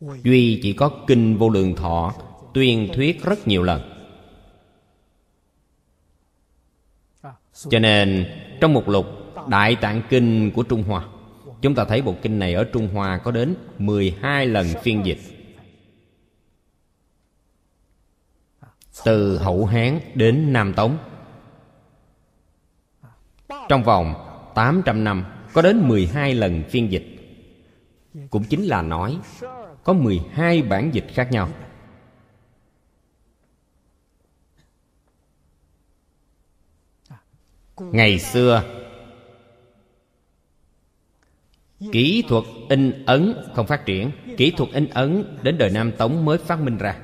[0.00, 2.14] Duy chỉ có kinh vô lượng thọ,
[2.54, 3.90] tuyên thuyết rất nhiều lần.
[7.68, 8.26] Cho nên,
[8.60, 9.06] trong một lục
[9.48, 11.04] đại tạng kinh của trung hoa,
[11.62, 15.18] chúng ta thấy bộ kinh này ở trung hoa có đến 12 lần phiên dịch.
[19.04, 20.98] Từ hậu hán đến nam tống.
[23.68, 24.14] Trong vòng
[24.54, 25.24] 800 năm
[25.54, 27.06] có đến 12 lần phiên dịch.
[28.30, 29.18] Cũng chính là nói,
[29.84, 31.48] có 12 bản dịch khác nhau.
[37.76, 38.62] Ngày xưa,
[41.92, 44.10] kỹ thuật in ấn không phát triển.
[44.36, 46.98] Kỹ thuật in ấn đến đời nam tống mới phát minh ra.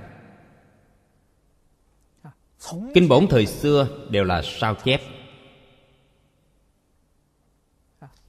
[2.94, 5.00] Kinh bổn thời xưa đều là sao chép.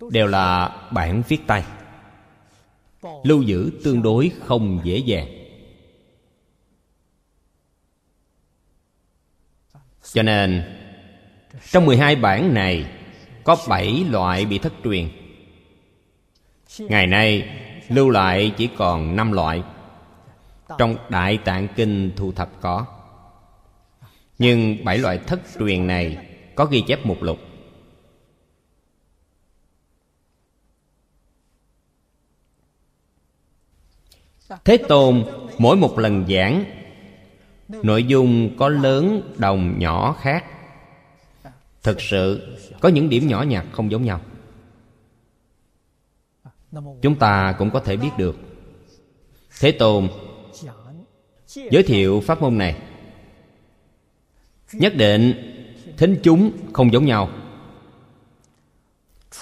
[0.10, 1.64] Đều là bản viết tay.
[3.24, 5.28] Lưu giữ tương đối không dễ dàng.
[10.14, 10.64] Cho nên,
[11.72, 12.86] trong 12 bản này,
[13.44, 15.10] có 7 loại bị thất truyền.
[16.80, 17.50] Ngày nay,
[17.90, 19.64] lưu lại chỉ còn 5 loại.
[20.78, 22.86] Trong đại tạng kinh thu thập có.
[24.40, 26.18] Nhưng bảy loại thất truyền này
[26.56, 27.40] có ghi chép một lục.
[34.66, 35.26] Thế tôn
[35.58, 36.66] mỗi một lần giảng,
[37.84, 40.46] nội dung có lớn, đồng, nhỏ, khác.
[41.84, 44.22] Thực sự, có những điểm nhỏ nhặt không giống nhau.
[47.02, 48.36] Chúng ta cũng có thể biết được.
[49.60, 50.08] Thế tôn
[51.56, 52.82] giới thiệu pháp môn này.
[54.74, 55.34] Nhất định,
[55.98, 57.30] thính chúng không giống nhau.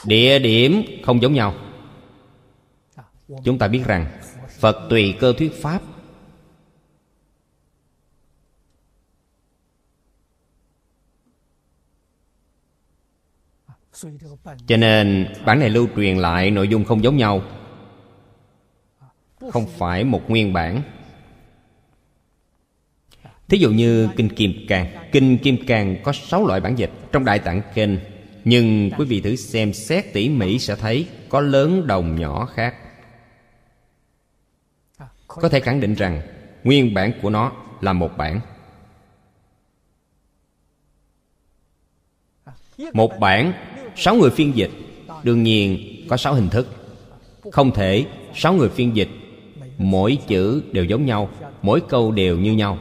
[0.05, 1.53] Địa điểm không giống nhau.
[3.43, 4.05] Chúng ta biết rằng
[4.59, 5.81] phật tùy cơ thuyết pháp.
[14.67, 17.41] Cho nên, bản này lưu truyền lại nội dung không giống nhau.
[19.49, 20.81] Không phải một nguyên bản.
[23.47, 25.09] Thí dụ như kinh kim cang.
[25.11, 27.99] Kinh kim cang có sáu loại bản dịch trong đại tạng kinh,
[28.45, 32.75] nhưng quý vị thử xem xét tỉ mỉ sẽ thấy có lớn, đồng, nhỏ khác
[35.29, 36.21] có thể khẳng định rằng,
[36.63, 37.51] nguyên bản của nó
[37.81, 38.39] là một bản.
[42.93, 43.53] Một bản,
[43.95, 44.71] sáu người phiên dịch.
[45.23, 45.79] Đương nhiên,
[46.09, 46.67] có sáu hình thức.
[47.51, 49.09] Không thể, sáu người phiên dịch,
[49.77, 51.29] mỗi chữ đều giống nhau,
[51.61, 52.77] mỗi câu đều như nhau.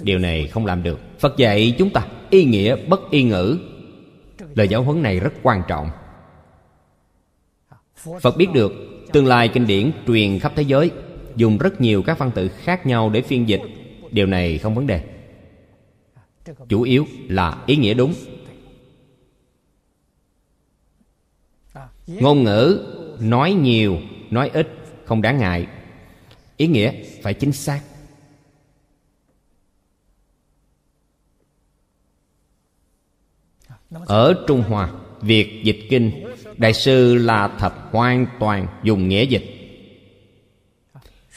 [0.00, 1.00] Điều này không làm được.
[1.18, 3.58] Phật dạy chúng ta y nghĩa bất y ngữ.
[4.54, 5.90] Lời giáo huấn này rất quan trọng.
[8.20, 8.72] Phật biết được
[9.12, 10.90] tương lai kinh điển truyền khắp thế giới,
[11.36, 13.60] dùng rất nhiều các văn tự khác nhau để phiên dịch.
[14.10, 15.04] Điều này không vấn đề.
[16.68, 18.14] Chủ yếu là ý nghĩa đúng.
[22.06, 22.86] Ngôn ngữ,
[23.20, 23.98] nói nhiều,
[24.30, 24.68] nói ít,
[25.04, 25.66] không đáng ngại.
[26.56, 26.92] Ý nghĩa
[27.22, 27.82] phải chính xác.
[34.06, 36.29] Ở trung hoa việc dịch kinh
[36.60, 39.44] đại sư la thập hoàn toàn dùng nghĩa dịch.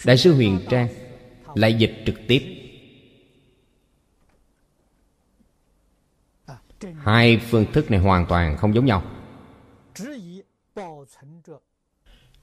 [0.06, 0.88] Đại sư huyền trang
[1.56, 2.44] lại dịch trực tiếp.
[6.98, 9.04] Hai phương thức này hoàn toàn không giống nhau.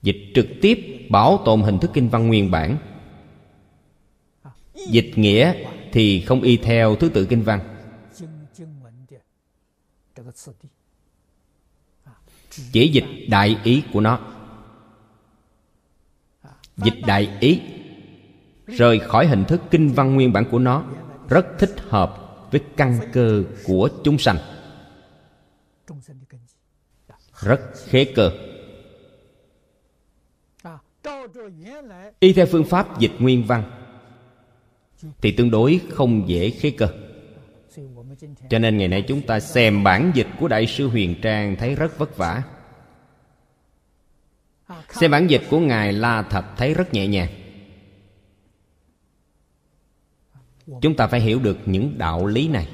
[0.01, 2.77] Dịch trực tiếp bảo tồn hình thức kinh văn nguyên bản.
[4.87, 5.53] Dịch nghĩa
[5.91, 7.77] thì không y theo thứ tự kinh văn
[12.71, 14.19] chỉ dịch đại ý của nó.
[16.77, 17.61] Dịch đại ý
[18.67, 20.83] rời khỏi hình thức kinh văn nguyên bản của nó
[21.29, 22.17] rất thích hợp
[22.51, 24.37] với căn cơ của chúng sanh.
[27.39, 28.31] Rất khế cơ.
[32.19, 33.63] Y theo phương pháp dịch nguyên văn
[35.21, 36.87] thì tương đối không dễ khế cơ
[38.49, 41.75] cho nên ngày nay chúng ta xem bản dịch của đại sư huyền trang thấy
[41.75, 42.43] rất vất vả.
[44.89, 47.29] Xem bản dịch của ngài la thập thấy rất nhẹ nhàng.
[50.81, 52.67] Chúng ta phải hiểu được những đạo lý này.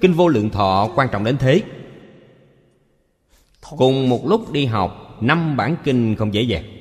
[0.00, 1.62] Kinh vô lượng thọ quan trọng đến thế.
[3.76, 6.75] Cùng một lúc đi học, năm bản kinh không dễ dàng.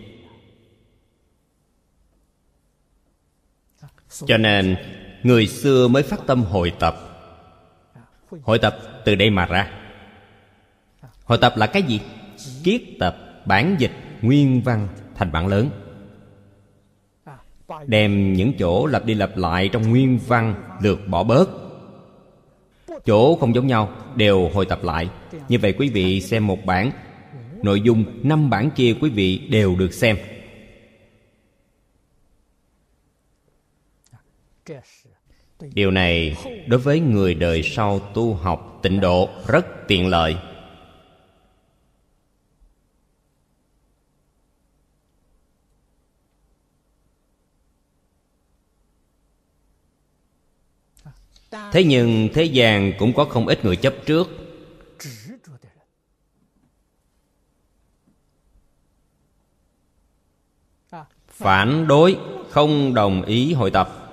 [4.28, 4.76] Cho nên,
[5.24, 6.96] người xưa mới phát tâm hội tập.
[8.44, 9.72] Hội tập từ đây mà ra.
[11.24, 12.00] Hội tập là cái gì?
[12.64, 15.70] Kiết tập, bản dịch, nguyên văn, thành bản lớn.
[17.86, 21.50] Đem những chỗ lặp đi lặp lại trong nguyên văn, lược bỏ bớt.
[23.06, 25.10] Chỗ không giống nhau, đều hồi tập lại.
[25.50, 26.92] Như vậy quý vị xem một bản,
[27.64, 30.18] nội dung năm bản kia quý vị đều được xem.
[35.60, 36.38] Điều này
[36.68, 40.38] đối với người đời sau tu học tịnh độ rất tiện lợi.
[51.72, 54.28] Thế nhưng thế gian cũng có không ít người chấp trước.
[61.28, 62.18] Phản đối
[62.50, 64.05] không đồng ý hội tập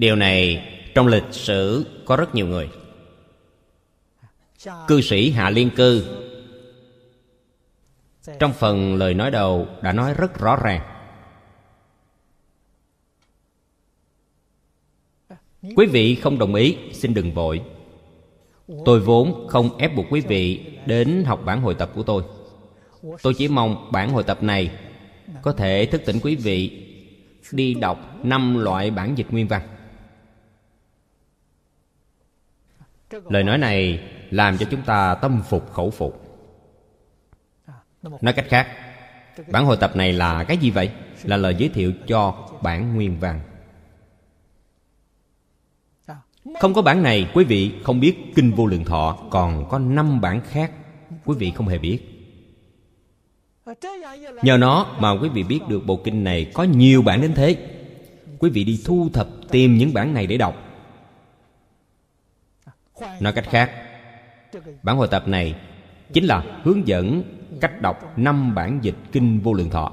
[0.00, 2.68] điều này trong lịch sử có rất nhiều người.
[4.88, 6.04] Cư sĩ hạ liên cư
[8.38, 10.80] trong phần lời nói đầu đã nói rất rõ ràng.
[15.76, 17.62] Quý vị không đồng ý, xin đừng vội.
[18.84, 22.22] Tôi vốn không ép buộc quý vị đến học bản hội tập của tôi.
[23.22, 24.70] Tôi chỉ mong bản hội tập này
[25.42, 26.86] có thể thức tỉnh quý vị
[27.52, 29.62] đi đọc năm loại bản dịch nguyên văn.
[33.28, 34.00] Lời nói này
[34.30, 36.26] làm cho chúng ta tâm phục, khẩu phục.
[38.20, 38.68] Nói cách khác,
[39.48, 40.90] bản hội tập này là cái gì vậy?
[41.24, 43.40] Là lời giới thiệu cho bản nguyên văn.
[46.60, 50.20] Không có bản này, quý vị không biết Kinh Vô Lượng Thọ, Còn có năm
[50.20, 50.72] bản khác
[51.24, 51.98] Quý vị không hề biết.
[54.42, 57.56] Nhờ nó mà quý vị biết được bộ kinh này Có nhiều bản đến thế.
[58.38, 60.69] Quý vị đi thu thập tìm những bản này để đọc.
[63.20, 63.86] Nói cách khác,
[64.82, 65.54] Bản hội tập này
[66.12, 67.22] Chính là hướng dẫn
[67.60, 69.92] cách đọc năm bản dịch Kinh Vô Lượng Thọ.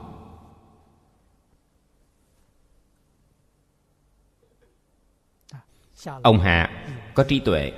[6.22, 7.72] Ông hạ có trí tuệ,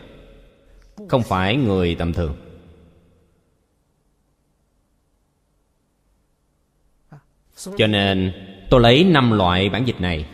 [1.09, 2.35] không phải người tầm thường.
[7.77, 8.33] Cho nên
[8.69, 10.25] tôi lấy năm loại bản dịch này,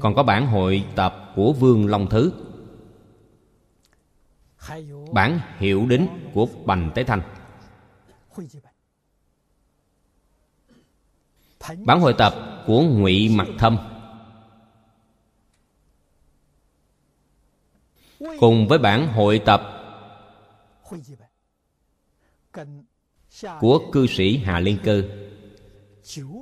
[0.00, 2.32] còn có bản hội tập của vương long thứ
[5.12, 7.22] bản hiệu đính của bành tế thanh.
[11.84, 12.34] Bản hội tập
[12.66, 13.78] của ngụy mặc thâm.
[18.40, 19.62] Cùng với bản hội tập
[23.60, 25.02] của cư sĩ Hà Liên Cơ,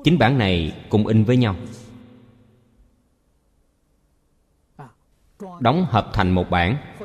[0.05, 1.57] Chính bản này cùng in với nhau.
[5.61, 6.96] Đóng hợp thành một bản.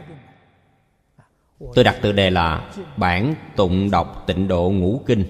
[1.75, 5.23] Tôi đặt tự đề là Bản tụng đọc tịnh độ ngũ kinh.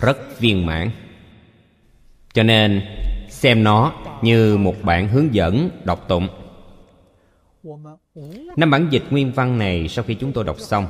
[0.00, 0.90] Rất viên mãn.
[2.32, 2.82] Cho nên,
[3.28, 3.92] xem nó
[4.22, 6.28] như một bản hướng dẫn đọc tụng.
[8.56, 10.86] Năm bản dịch nguyên văn này sau khi chúng tôi đọc xong,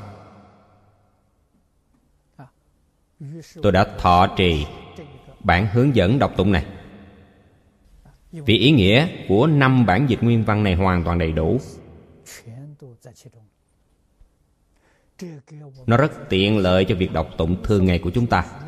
[3.62, 4.66] Tôi đã thọ trì
[5.40, 6.64] bản hướng dẫn đọc tụng này.
[8.32, 11.60] Vì ý nghĩa của năm bản dịch nguyên văn này hoàn toàn đầy đủ
[15.86, 18.60] nó rất tiện lợi cho việc đọc tụng thường ngày của chúng ta.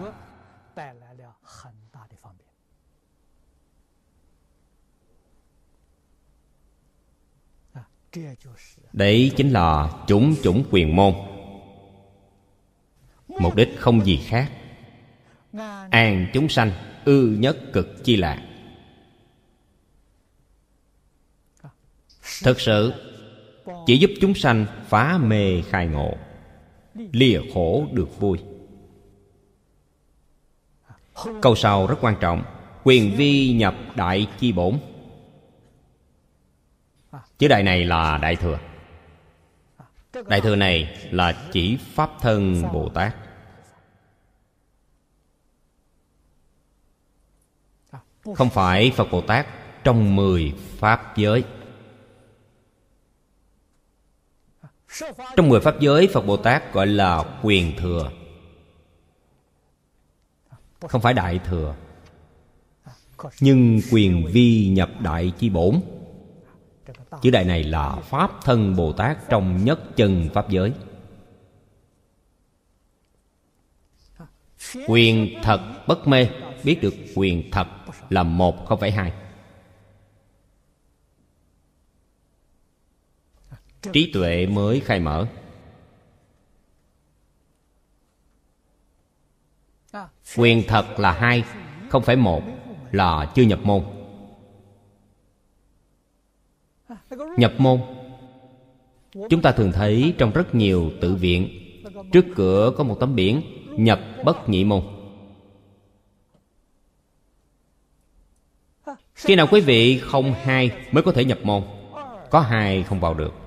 [8.92, 11.14] Đấy chính là chủng chủng quyền môn.
[13.28, 14.52] Mục đích không gì khác.
[15.90, 16.72] An chúng sanh
[17.04, 18.42] ư nhất cực chi lạc.
[22.42, 22.92] Thực sự
[23.86, 26.14] chỉ giúp chúng sanh phá mê khai ngộ,
[26.94, 28.38] lìa khổ được vui.
[31.42, 32.44] Câu sau rất quan trọng,
[32.84, 34.78] quyền vi nhập đại chi bổn.
[37.38, 38.58] Chữ đại này là đại thừa.
[40.26, 43.16] Đại thừa này là chỉ pháp thân bồ tát.
[48.34, 49.46] Không phải phật bồ tát
[49.84, 51.44] trong mười pháp giới.
[55.36, 58.10] Trong mười pháp giới, phật bồ tát gọi là quyền thừa.
[60.80, 61.74] Không phải đại thừa,
[63.40, 65.80] nhưng quyền vi nhập đại chi bổn.
[67.22, 70.72] Chữ đại này là pháp thân bồ tát trong nhất chân pháp giới.
[74.88, 76.28] Quyền thật bất mê.
[76.64, 77.66] Biết được quyền thật
[78.10, 79.12] là một không phải hai.
[83.92, 85.26] Trí tuệ mới khai mở.
[90.36, 91.44] Quyền thật là hai,
[91.88, 92.42] không phải một,
[92.92, 93.84] là chưa nhập môn.
[97.36, 97.80] Nhập môn.
[99.30, 101.48] Chúng ta thường thấy trong rất nhiều tự viện,
[102.12, 104.82] trước cửa có một tấm biển, nhập bất nhị môn.
[109.14, 111.62] Khi nào quý vị không hai mới có thể nhập môn?
[112.30, 113.43] Có hai không vào được.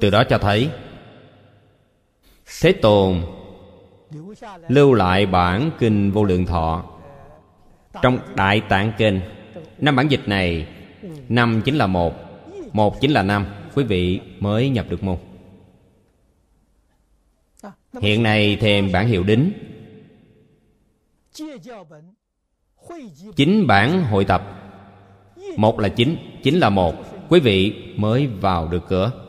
[0.00, 0.70] Từ đó cho thấy,
[2.60, 3.22] thế tồn
[4.68, 6.84] lưu lại bản kinh vô lượng thọ
[8.02, 9.20] trong đại tạng kinh.
[9.78, 10.66] Năm bản dịch này,
[11.28, 12.14] năm chính là một
[12.72, 15.16] một chính là năm, quý vị mới nhập được môn.
[18.00, 19.52] Hiện nay thêm bản hiệu đính,
[23.36, 24.54] chính bản hội tập.
[25.56, 26.94] Một là chính chính là một,
[27.28, 29.27] quý vị mới vào được cửa.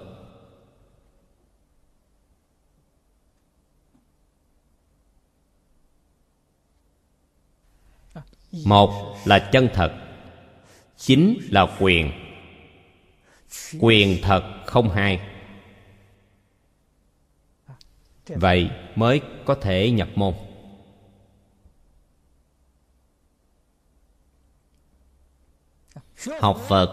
[8.52, 9.94] Một là chân thật,
[10.98, 12.12] chính là quyền.
[13.80, 15.20] Quyền thật không hai.
[18.28, 20.34] Vậy mới có thể nhập môn.
[26.40, 26.90] Học phật,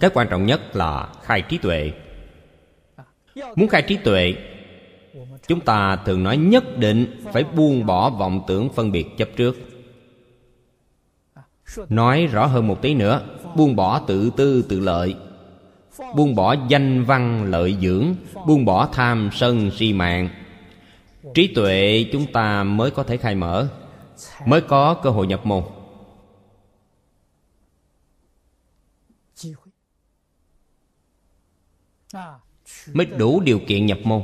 [0.00, 1.92] cái quan trọng nhất là khai trí tuệ.
[3.34, 4.34] Muốn khai trí tuệ,
[5.46, 9.56] chúng ta thường nói nhất định phải buông bỏ vọng tưởng phân biệt chấp trước
[11.88, 13.22] nói rõ hơn một tí nữa,
[13.56, 15.16] buông bỏ tự tư tự lợi.
[16.16, 18.14] Buông bỏ danh văn lợi dưỡng,
[18.46, 20.28] buông bỏ tham sân si mạng.
[21.34, 23.68] Trí tuệ chúng ta mới có thể khai mở,
[24.46, 25.64] mới có cơ hội nhập môn.
[32.92, 34.22] Mới đủ điều kiện nhập môn.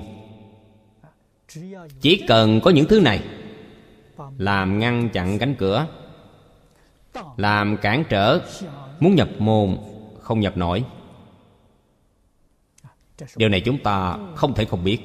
[2.01, 3.24] Chỉ cần có những thứ này,
[4.39, 5.86] làm ngăn chặn cánh cửa
[7.36, 8.40] làm cản trở,
[9.01, 9.78] muốn nhập môn,
[10.20, 10.84] không nhập nổi.
[13.36, 14.98] Điều này chúng ta không thể không biết.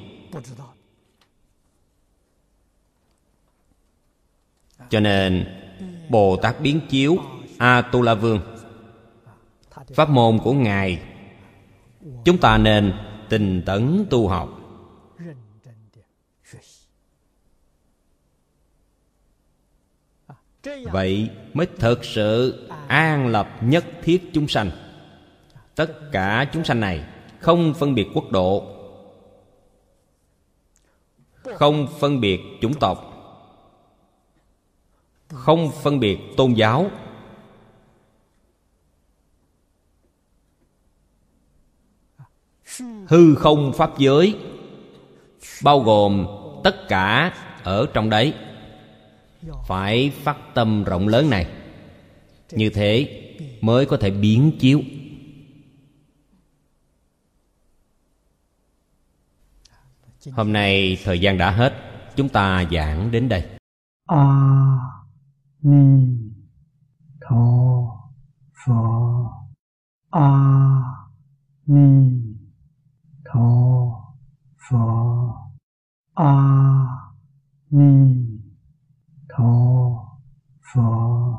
[4.90, 5.46] Cho nên,
[6.08, 7.16] bồ tát biến chiếu
[7.58, 8.40] a tu la vương,
[9.94, 11.02] pháp môn của ngài,
[12.24, 12.92] chúng ta nên
[13.28, 14.61] tinh tấn tu học.
[20.84, 24.70] Vậy mới thực sự an lập nhất thiết chúng sanh.
[25.74, 27.04] Tất cả chúng sanh này
[27.38, 28.66] không phân biệt quốc độ,
[31.44, 33.08] không phân biệt chủng tộc,
[35.28, 36.90] không phân biệt tôn giáo,
[43.08, 44.38] hư không pháp giới,
[45.62, 46.26] bao gồm
[46.64, 48.34] tất cả ở trong đấy
[49.66, 51.46] phải phát tâm rộng lớn này.
[52.50, 53.18] Như thế
[53.60, 54.82] mới có thể biến chiếu.
[60.32, 61.74] Hôm nay thời gian đã hết.
[62.16, 63.48] Chúng ta giảng đến đây.
[64.06, 64.42] A
[65.62, 66.18] ni
[67.20, 67.82] tho
[68.66, 69.30] pho
[70.10, 70.28] a
[71.66, 72.10] ni
[73.24, 73.50] tho
[74.70, 75.34] pho
[76.14, 76.34] a
[77.70, 78.31] ni
[79.36, 79.96] tho
[80.74, 81.38] phật